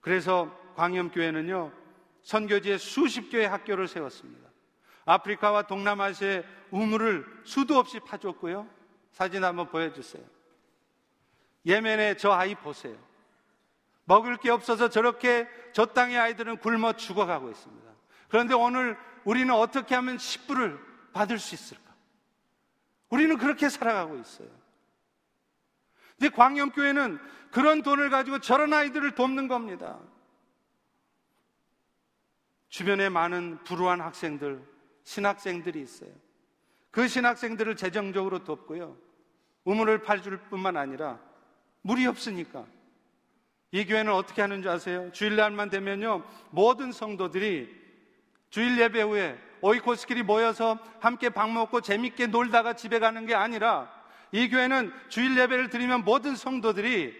그래서 0.00 0.56
광염교회는요, 0.76 1.72
선교지에 2.22 2.78
수십 2.78 3.30
개의 3.30 3.48
학교를 3.48 3.88
세웠습니다. 3.88 4.47
아프리카와 5.08 5.62
동남아시아의 5.62 6.44
우물을 6.70 7.24
수도 7.44 7.78
없이 7.78 7.98
파줬고요. 7.98 8.68
사진 9.10 9.42
한번 9.42 9.68
보여주세요. 9.68 10.22
예멘의 11.64 12.18
저 12.18 12.30
아이 12.32 12.54
보세요. 12.54 12.96
먹을 14.04 14.36
게 14.36 14.50
없어서 14.50 14.90
저렇게 14.90 15.48
저 15.72 15.86
땅의 15.86 16.18
아이들은 16.18 16.58
굶어 16.58 16.92
죽어가고 16.92 17.50
있습니다. 17.50 17.90
그런데 18.28 18.54
오늘 18.54 18.98
우리는 19.24 19.52
어떻게 19.54 19.94
하면 19.94 20.18
식부를 20.18 20.78
받을 21.12 21.38
수 21.38 21.54
있을까? 21.54 21.94
우리는 23.08 23.36
그렇게 23.38 23.70
살아가고 23.70 24.16
있어요. 24.16 24.48
근데 26.18 26.34
광염교회는 26.34 27.18
그런 27.50 27.82
돈을 27.82 28.10
가지고 28.10 28.40
저런 28.40 28.74
아이들을 28.74 29.14
돕는 29.14 29.48
겁니다. 29.48 29.98
주변에 32.68 33.08
많은 33.08 33.64
불우한 33.64 34.02
학생들, 34.02 34.62
신학생들이 35.08 35.80
있어요. 35.80 36.10
그 36.90 37.08
신학생들을 37.08 37.76
재정적으로 37.76 38.44
돕고요. 38.44 38.94
우물을 39.64 40.02
팔줄 40.02 40.36
뿐만 40.50 40.76
아니라 40.76 41.18
물이 41.80 42.06
없으니까 42.06 42.66
이 43.72 43.86
교회는 43.86 44.12
어떻게 44.12 44.42
하는 44.42 44.60
줄 44.60 44.70
아세요? 44.70 45.10
주일날만 45.12 45.70
되면요. 45.70 46.24
모든 46.50 46.92
성도들이 46.92 47.74
주일 48.50 48.78
예배 48.78 49.00
후에 49.00 49.38
오이코스끼리 49.62 50.24
모여서 50.24 50.78
함께 51.00 51.30
밥 51.30 51.48
먹고 51.48 51.80
재밌게 51.80 52.26
놀다가 52.26 52.74
집에 52.74 52.98
가는 52.98 53.24
게 53.24 53.34
아니라 53.34 53.90
이 54.30 54.50
교회는 54.50 54.92
주일 55.08 55.38
예배를 55.38 55.70
드리면 55.70 56.04
모든 56.04 56.36
성도들이 56.36 57.16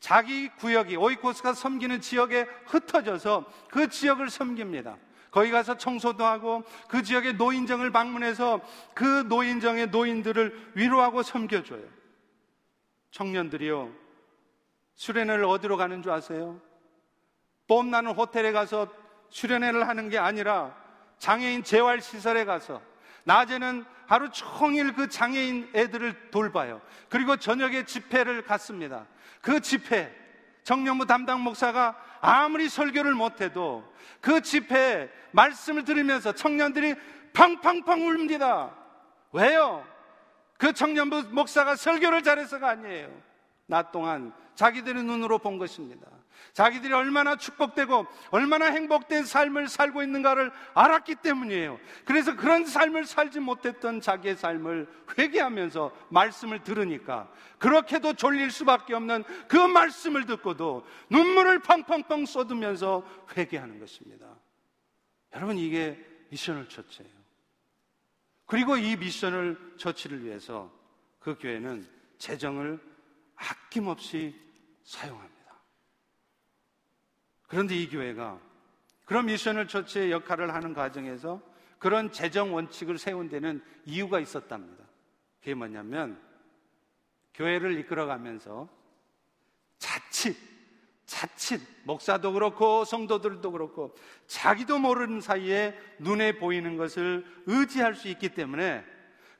자기 0.00 0.50
구역이 0.50 0.96
오이코스가 0.96 1.54
섬기는 1.54 2.02
지역에 2.02 2.46
흩어져서 2.66 3.50
그 3.70 3.88
지역을 3.88 4.28
섬깁니다. 4.28 4.98
거기 5.32 5.50
가서 5.50 5.76
청소도 5.76 6.24
하고 6.24 6.62
그 6.88 7.02
지역의 7.02 7.34
노인정을 7.34 7.90
방문해서 7.90 8.60
그 8.94 9.24
노인정의 9.28 9.88
노인들을 9.88 10.72
위로하고 10.74 11.22
섬겨줘요. 11.22 11.82
청년들이요. 13.10 13.90
수련회를 14.94 15.44
어디로 15.46 15.78
가는 15.78 16.02
줄 16.02 16.12
아세요? 16.12 16.60
뽐나는 17.66 18.12
호텔에 18.12 18.52
가서 18.52 18.88
수련회를 19.30 19.88
하는 19.88 20.10
게 20.10 20.18
아니라 20.18 20.76
장애인 21.18 21.64
재활시설에 21.64 22.44
가서 22.44 22.82
낮에는 23.24 23.86
하루 24.06 24.28
종일 24.30 24.92
그 24.92 25.08
장애인 25.08 25.70
애들을 25.74 26.30
돌봐요. 26.30 26.82
그리고 27.08 27.36
저녁에 27.36 27.86
집회를 27.86 28.42
갔습니다. 28.44 29.06
그 29.40 29.60
집회, 29.60 30.14
청년부 30.64 31.06
담당 31.06 31.42
목사가 31.42 31.96
아무리 32.22 32.68
설교를 32.68 33.14
못해도 33.14 33.84
그 34.20 34.40
집회에 34.40 35.10
말씀을 35.32 35.84
들으면서 35.84 36.32
청년들이 36.32 36.94
팡팡팡 37.34 38.06
울립니다. 38.06 38.74
왜요? 39.32 39.84
그 40.56 40.72
청년부 40.72 41.24
목사가 41.32 41.74
설교를 41.74 42.22
잘해서가 42.22 42.70
아니에요. 42.70 43.10
낮 43.66 43.90
동안 43.90 44.32
자기들의 44.54 45.02
눈으로 45.02 45.38
본 45.38 45.58
것입니다. 45.58 46.06
자기들이 46.52 46.92
얼마나 46.92 47.36
축복되고 47.36 48.06
얼마나 48.30 48.66
행복된 48.66 49.24
삶을 49.24 49.68
살고 49.68 50.02
있는가를 50.02 50.52
알았기 50.74 51.16
때문이에요. 51.16 51.78
그래서 52.04 52.36
그런 52.36 52.66
삶을 52.66 53.06
살지 53.06 53.40
못했던 53.40 54.00
자기의 54.00 54.36
삶을 54.36 54.88
회개하면서 55.18 55.92
말씀을 56.10 56.62
들으니까 56.62 57.30
그렇게도 57.58 58.14
졸릴 58.14 58.50
수밖에 58.50 58.94
없는 58.94 59.24
그 59.48 59.56
말씀을 59.56 60.26
듣고도 60.26 60.86
눈물을 61.10 61.60
펑펑펑 61.60 62.26
쏟으면서 62.26 63.06
회개하는 63.36 63.78
것입니다. 63.80 64.26
여러분 65.34 65.58
이게 65.58 65.98
미션을 66.30 66.68
처치예요. 66.68 67.10
그리고 68.46 68.76
이 68.76 68.96
미션을 68.96 69.76
처치를 69.78 70.24
위해서 70.24 70.70
그 71.18 71.38
교회는 71.38 71.88
재정을 72.18 72.78
아낌없이 73.36 74.34
사용합니다. 74.84 75.31
그런데 77.52 77.76
이 77.76 77.86
교회가 77.86 78.40
그런 79.04 79.26
미션을 79.26 79.68
처치의 79.68 80.10
역할을 80.10 80.54
하는 80.54 80.72
과정에서 80.72 81.38
그런 81.78 82.10
재정 82.10 82.54
원칙을 82.54 82.96
세운 82.96 83.28
데는 83.28 83.62
이유가 83.84 84.20
있었답니다. 84.20 84.82
그게 85.38 85.52
뭐냐면 85.52 86.18
교회를 87.34 87.78
이끌어가면서 87.78 88.70
자칫 89.78 90.34
자칫 91.04 91.60
목사도 91.84 92.32
그렇고 92.32 92.86
성도들도 92.86 93.52
그렇고 93.52 93.94
자기도 94.26 94.78
모르는 94.78 95.20
사이에 95.20 95.78
눈에 95.98 96.38
보이는 96.38 96.78
것을 96.78 97.22
의지할 97.44 97.94
수 97.94 98.08
있기 98.08 98.30
때문에 98.30 98.82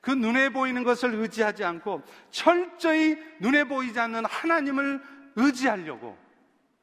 그 0.01 0.11
눈에 0.11 0.49
보이는 0.49 0.83
것을 0.83 1.15
의지하지 1.15 1.63
않고 1.63 2.03
철저히 2.29 3.17
눈에 3.39 3.63
보이지 3.63 3.99
않는 3.99 4.25
하나님을 4.25 5.01
의지하려고 5.35 6.22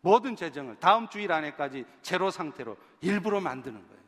모든 0.01 0.37
재정을 0.37 0.77
다음 0.77 1.09
주일 1.09 1.33
안에까지 1.33 1.85
제로 2.03 2.31
상태로 2.31 2.77
일부러 3.01 3.41
만드는 3.41 3.77
거예요. 3.77 4.01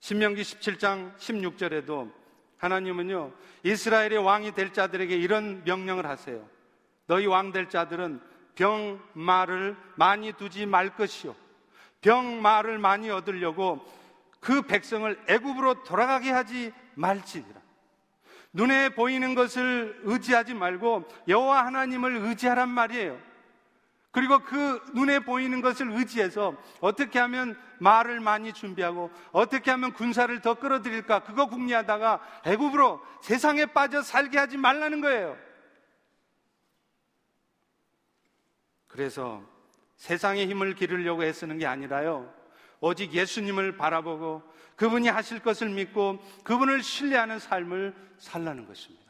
신명기 0.00 0.42
17장 0.42 1.16
16절에도 1.16 2.12
하나님은요, 2.58 3.32
이스라엘의 3.62 4.18
왕이 4.18 4.52
될 4.52 4.72
자들에게 4.72 5.14
이런 5.16 5.62
명령을 5.64 6.06
하세요. 6.06 6.48
너희 7.06 7.26
왕 7.26 7.52
될 7.52 7.68
자들은 7.68 8.20
병, 8.54 9.00
말을 9.12 9.76
많이 9.96 10.32
두지 10.32 10.66
말 10.66 10.94
것이요. 10.94 11.34
병, 12.00 12.42
말을 12.42 12.78
많이 12.78 13.10
얻으려고 13.10 13.84
그 14.40 14.62
백성을 14.62 15.18
애굽으로 15.28 15.84
돌아가게 15.84 16.30
하지 16.30 16.72
말지니라. 16.94 17.58
눈에 18.52 18.88
보이는 18.90 19.34
것을 19.34 20.00
의지하지 20.02 20.54
말고 20.54 21.08
여호와 21.28 21.66
하나님을 21.66 22.16
의지하란 22.16 22.68
말이에요. 22.68 23.27
그리고 24.10 24.38
그 24.38 24.80
눈에 24.94 25.20
보이는 25.20 25.60
것을 25.60 25.90
의지해서 25.92 26.56
어떻게 26.80 27.18
하면 27.18 27.60
말을 27.78 28.20
많이 28.20 28.52
준비하고 28.52 29.10
어떻게 29.32 29.70
하면 29.70 29.92
군사를 29.92 30.40
더 30.40 30.54
끌어들일까 30.54 31.24
그거 31.24 31.46
궁리하다가 31.46 32.42
애굽으로 32.46 33.00
세상에 33.20 33.66
빠져 33.66 34.02
살게 34.02 34.38
하지 34.38 34.56
말라는 34.56 35.00
거예요. 35.00 35.36
그래서 38.86 39.42
세상의 39.96 40.48
힘을 40.48 40.74
기르려고 40.74 41.22
애쓰는 41.24 41.58
게 41.58 41.66
아니라요. 41.66 42.32
오직 42.80 43.12
예수님을 43.12 43.76
바라보고 43.76 44.42
그분이 44.76 45.08
하실 45.08 45.40
것을 45.40 45.68
믿고 45.68 46.18
그분을 46.44 46.82
신뢰하는 46.82 47.38
삶을 47.38 47.94
살라는 48.18 48.66
것입니다. 48.66 49.08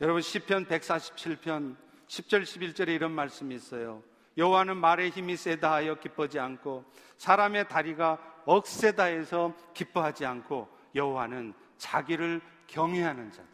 여러분 0.00 0.22
시편 0.22 0.66
147편 0.66 1.76
10절 2.12 2.42
11절에 2.42 2.88
이런 2.88 3.12
말씀이 3.12 3.54
있어요. 3.54 4.02
여호와는 4.36 4.76
말의 4.76 5.10
힘이 5.10 5.34
세다 5.34 5.72
하여 5.72 5.98
기뻐하지 5.98 6.38
않고 6.38 6.84
사람의 7.16 7.68
다리가 7.68 8.42
억세다 8.44 9.04
해서 9.04 9.54
기뻐하지 9.72 10.26
않고 10.26 10.68
여호와는 10.94 11.54
자기를 11.78 12.42
경외하는 12.66 13.30
자들 13.30 13.48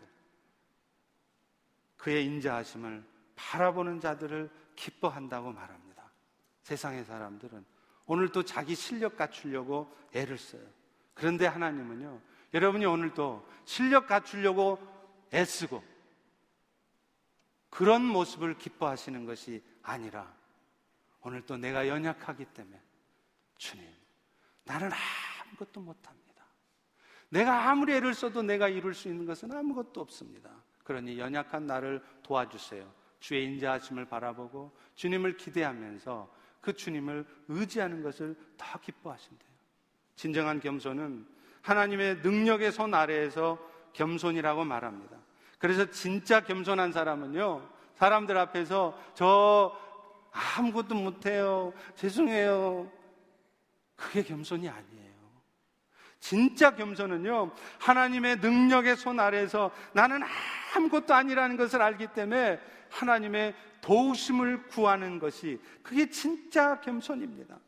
그의 1.97 2.25
인자하심을 2.25 3.05
바라보는 3.37 4.01
자들을 4.01 4.51
기뻐한다고 4.75 5.53
말합니다. 5.53 6.11
세상의 6.63 7.05
사람들은 7.05 7.65
오늘도 8.07 8.43
자기 8.43 8.75
실력 8.75 9.17
갖추려고 9.17 9.95
애를 10.13 10.37
써요. 10.37 10.63
그런데 11.15 11.47
하나님은요, 11.47 12.21
여러분이 12.55 12.87
오늘도 12.87 13.47
실력 13.65 14.09
갖추려고 14.09 14.79
애쓰고 15.33 15.98
그런 17.71 18.05
모습을 18.05 18.57
기뻐하시는 18.59 19.25
것이 19.25 19.63
아니라 19.83 20.33
오늘 21.21 21.43
또 21.43 21.57
내가 21.57 21.89
연약하기 21.89 22.45
때문에 22.47 22.81
주님, 23.57 23.87
나는 24.65 24.91
아무것도 25.43 25.81
못합니다. 25.81 26.45
내가 27.31 27.69
아무리 27.69 27.95
애를 27.95 28.15
써도 28.15 28.43
내가 28.43 28.69
이룰 28.69 28.95
수 28.95 29.09
있는 29.09 29.27
것은 29.27 29.53
아무것도 29.53 30.01
없습니다. 30.01 30.51
그러니 30.85 31.19
연약한 31.19 31.67
나를 31.67 32.03
도와주세요. 32.23 32.91
주의 33.21 33.45
인자하심을 33.45 34.07
바라보고 34.07 34.75
주님을 34.95 35.37
기대하면서 35.37 36.33
그 36.61 36.73
주님을 36.73 37.27
의지하는 37.49 38.03
것을 38.03 38.37
더 38.57 38.79
기뻐하신대요. 38.81 39.49
진정한 40.17 40.61
겸손은 40.61 41.27
하나님의 41.63 42.17
능력의 42.19 42.73
손 42.73 42.95
아래에서 42.95 43.59
겸손이라고 43.93 44.65
말합니다. 44.65 45.18
그래서 45.59 45.91
진짜 45.91 46.41
겸손한 46.41 46.93
사람은요, 46.93 47.69
사람들 47.97 48.37
앞에서 48.39 48.97
저 49.15 49.77
아무것도 50.57 50.95
못해요. 50.95 51.73
죄송해요. 51.97 52.91
그게 53.97 54.23
겸손이 54.23 54.69
아니에요. 54.69 55.09
진짜 56.21 56.75
겸손은요, 56.75 57.53
하나님의 57.79 58.37
능력의 58.37 58.97
손 58.97 59.19
아래에서 59.21 59.71
나는 59.93 60.21
아무것도 60.77 61.15
아니라는 61.15 61.57
것을 61.57 61.83
알기 61.83 62.09
때문에 62.09 62.61
하나님의 62.91 63.55
도우심을 63.81 64.69
구하는 64.69 65.19
것이 65.19 65.61
그게 65.83 66.09
진짜 66.09 66.81
겸손입니다. 66.81 67.59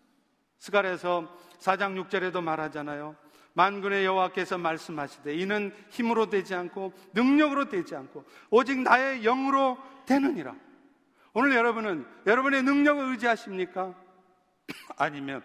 스갈에서 0.59 1.37
4장 1.59 2.03
6절에도 2.05 2.43
말하잖아요. 2.43 3.17
만군의 3.55 4.05
여호와께서 4.05 4.59
말씀하시되 4.59 5.35
이는 5.35 5.75
힘으로 5.91 6.31
되지 6.31 6.55
않고 6.55 6.93
능력으로 7.13 7.69
되지 7.69 7.97
않고 7.97 8.25
오직 8.51 8.81
나의 8.81 9.23
영으로 9.23 9.79
되느니라. 10.07 10.55
오늘 11.33 11.55
여러분은 11.55 12.07
여러분의 12.27 12.63
능력을 12.63 13.11
의지하십니까? 13.13 13.95
아니면 14.97 15.43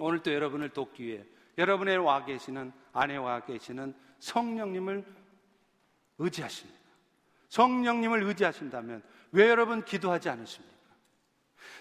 오늘 0.00 0.22
또 0.22 0.32
여러분을 0.32 0.70
돕기 0.70 1.04
위해 1.04 1.24
여러분의 1.58 1.98
와 1.98 2.24
계시는 2.24 2.72
아내와 2.92 3.40
계시는 3.40 3.94
성령님을 4.18 5.04
의지하십니까? 6.18 6.80
성령님을 7.48 8.22
의지하신다면 8.24 9.02
왜 9.32 9.48
여러분 9.48 9.84
기도하지 9.84 10.28
않으십니까? 10.28 10.75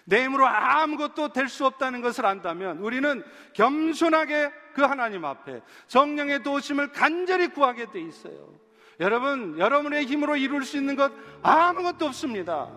내 0.05 0.23
힘으로 0.23 0.45
아무것도 0.47 1.33
될 1.33 1.47
수 1.47 1.65
없다는 1.65 2.01
것을 2.01 2.25
안다면 2.25 2.79
우리는 2.79 3.23
겸손하게 3.53 4.51
그 4.73 4.81
하나님 4.81 5.25
앞에 5.25 5.61
성령의 5.87 6.43
도우심을 6.43 6.91
간절히 6.91 7.47
구하게 7.47 7.91
돼 7.91 8.01
있어요. 8.01 8.53
여러분, 8.99 9.57
여러분의 9.59 10.05
힘으로 10.05 10.35
이룰 10.35 10.63
수 10.63 10.77
있는 10.77 10.95
것 10.95 11.11
아무것도 11.41 12.05
없습니다. 12.07 12.69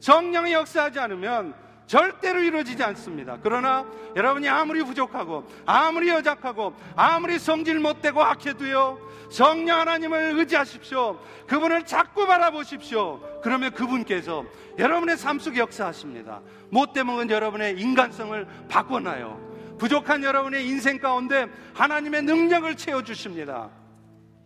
성령이 0.00 0.52
역사하지 0.52 0.98
않으면 1.00 1.54
절대로 1.86 2.40
이루어지지 2.40 2.82
않습니다. 2.82 3.38
그러나 3.42 3.84
여러분이 4.16 4.48
아무리 4.48 4.82
부족하고 4.82 5.44
아무리 5.66 6.08
여작하고 6.08 6.74
아무리 6.96 7.38
성질 7.38 7.78
못되고 7.78 8.22
악해도요 8.22 8.98
성령 9.30 9.80
하나님을 9.80 10.38
의지하십시오. 10.38 11.18
그분을 11.46 11.84
자꾸 11.84 12.26
바라보십시오. 12.26 13.40
그러면 13.42 13.72
그분께서 13.72 14.44
여러분의 14.78 15.16
삶 15.16 15.38
속에 15.38 15.60
역사하십니다. 15.60 16.40
못되면 16.70 17.30
여러분의 17.30 17.78
인간성을 17.80 18.46
바꿔놔요. 18.68 19.76
부족한 19.78 20.22
여러분의 20.22 20.66
인생 20.68 20.98
가운데 20.98 21.48
하나님의 21.74 22.22
능력을 22.22 22.76
채워주십니다. 22.76 23.70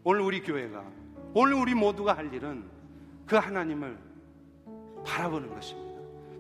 오늘 0.05 0.23
우리 0.23 0.43
교회가 0.43 0.83
오늘 1.35 1.55
우리 1.55 1.75
모두가 1.75 2.17
할 2.17 2.33
일은 2.33 2.65
그 3.27 3.37
하나님을 3.37 3.99
바라보는 5.07 5.55
것입니다. 5.55 5.88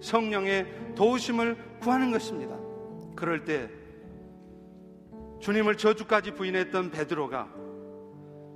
성령의 0.00 0.94
도우심을 0.94 1.78
구하는 1.80 2.10
것입니다. 2.10 2.56
그럴 3.14 3.44
때 3.44 3.70
주님을 5.40 5.76
저주까지 5.76 6.32
부인했던 6.32 6.90
베드로가 6.90 7.48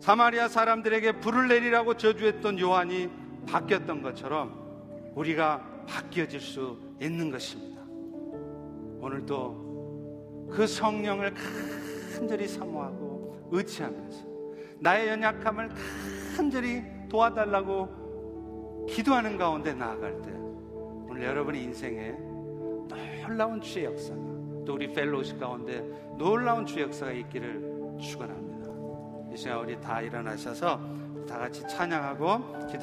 사마리아 0.01 0.49
사람들에게 0.49 1.21
불을 1.21 1.49
내리라고 1.49 1.97
저주했던 1.97 2.59
요한이 2.59 3.09
바뀌었던 3.47 4.03
것처럼 4.03 5.13
우리가 5.15 5.85
바뀌어질 5.87 6.41
수 6.41 6.77
있는 7.01 7.31
것입니다. 7.31 7.83
오늘도 9.01 10.49
그 10.53 10.67
성령을 10.67 11.35
간절히 12.15 12.49
사모하고 12.49 13.49
의지하면서 13.53 14.25
나의 14.81 15.09
연약함을 15.09 15.71
간절히 16.37 16.83
도와달라고 17.09 18.87
기도하는 18.89 19.39
가운데 19.39 19.73
나아갈 19.73 20.21
때 20.23 20.42
오늘 21.23 21.31
여러분의 21.31 21.63
인생에 21.63 22.11
놀라운 23.29 23.61
주의 23.61 23.85
역사가 23.85 24.21
또 24.67 24.75
우리 24.75 24.93
펠로우십 24.93 25.39
가운데 25.39 25.81
놀라운 26.19 26.67
주의 26.67 26.83
역사가 26.83 27.13
있기를 27.13 27.97
축원합니다. 28.01 29.33
이 29.33 29.37
시간 29.37 29.61
우리 29.61 29.81
다 29.81 30.01
일어나셔서 30.01 30.81
다 31.29 31.39
같이 31.39 31.63
찬양하고 31.69 32.67
기도 32.67 32.81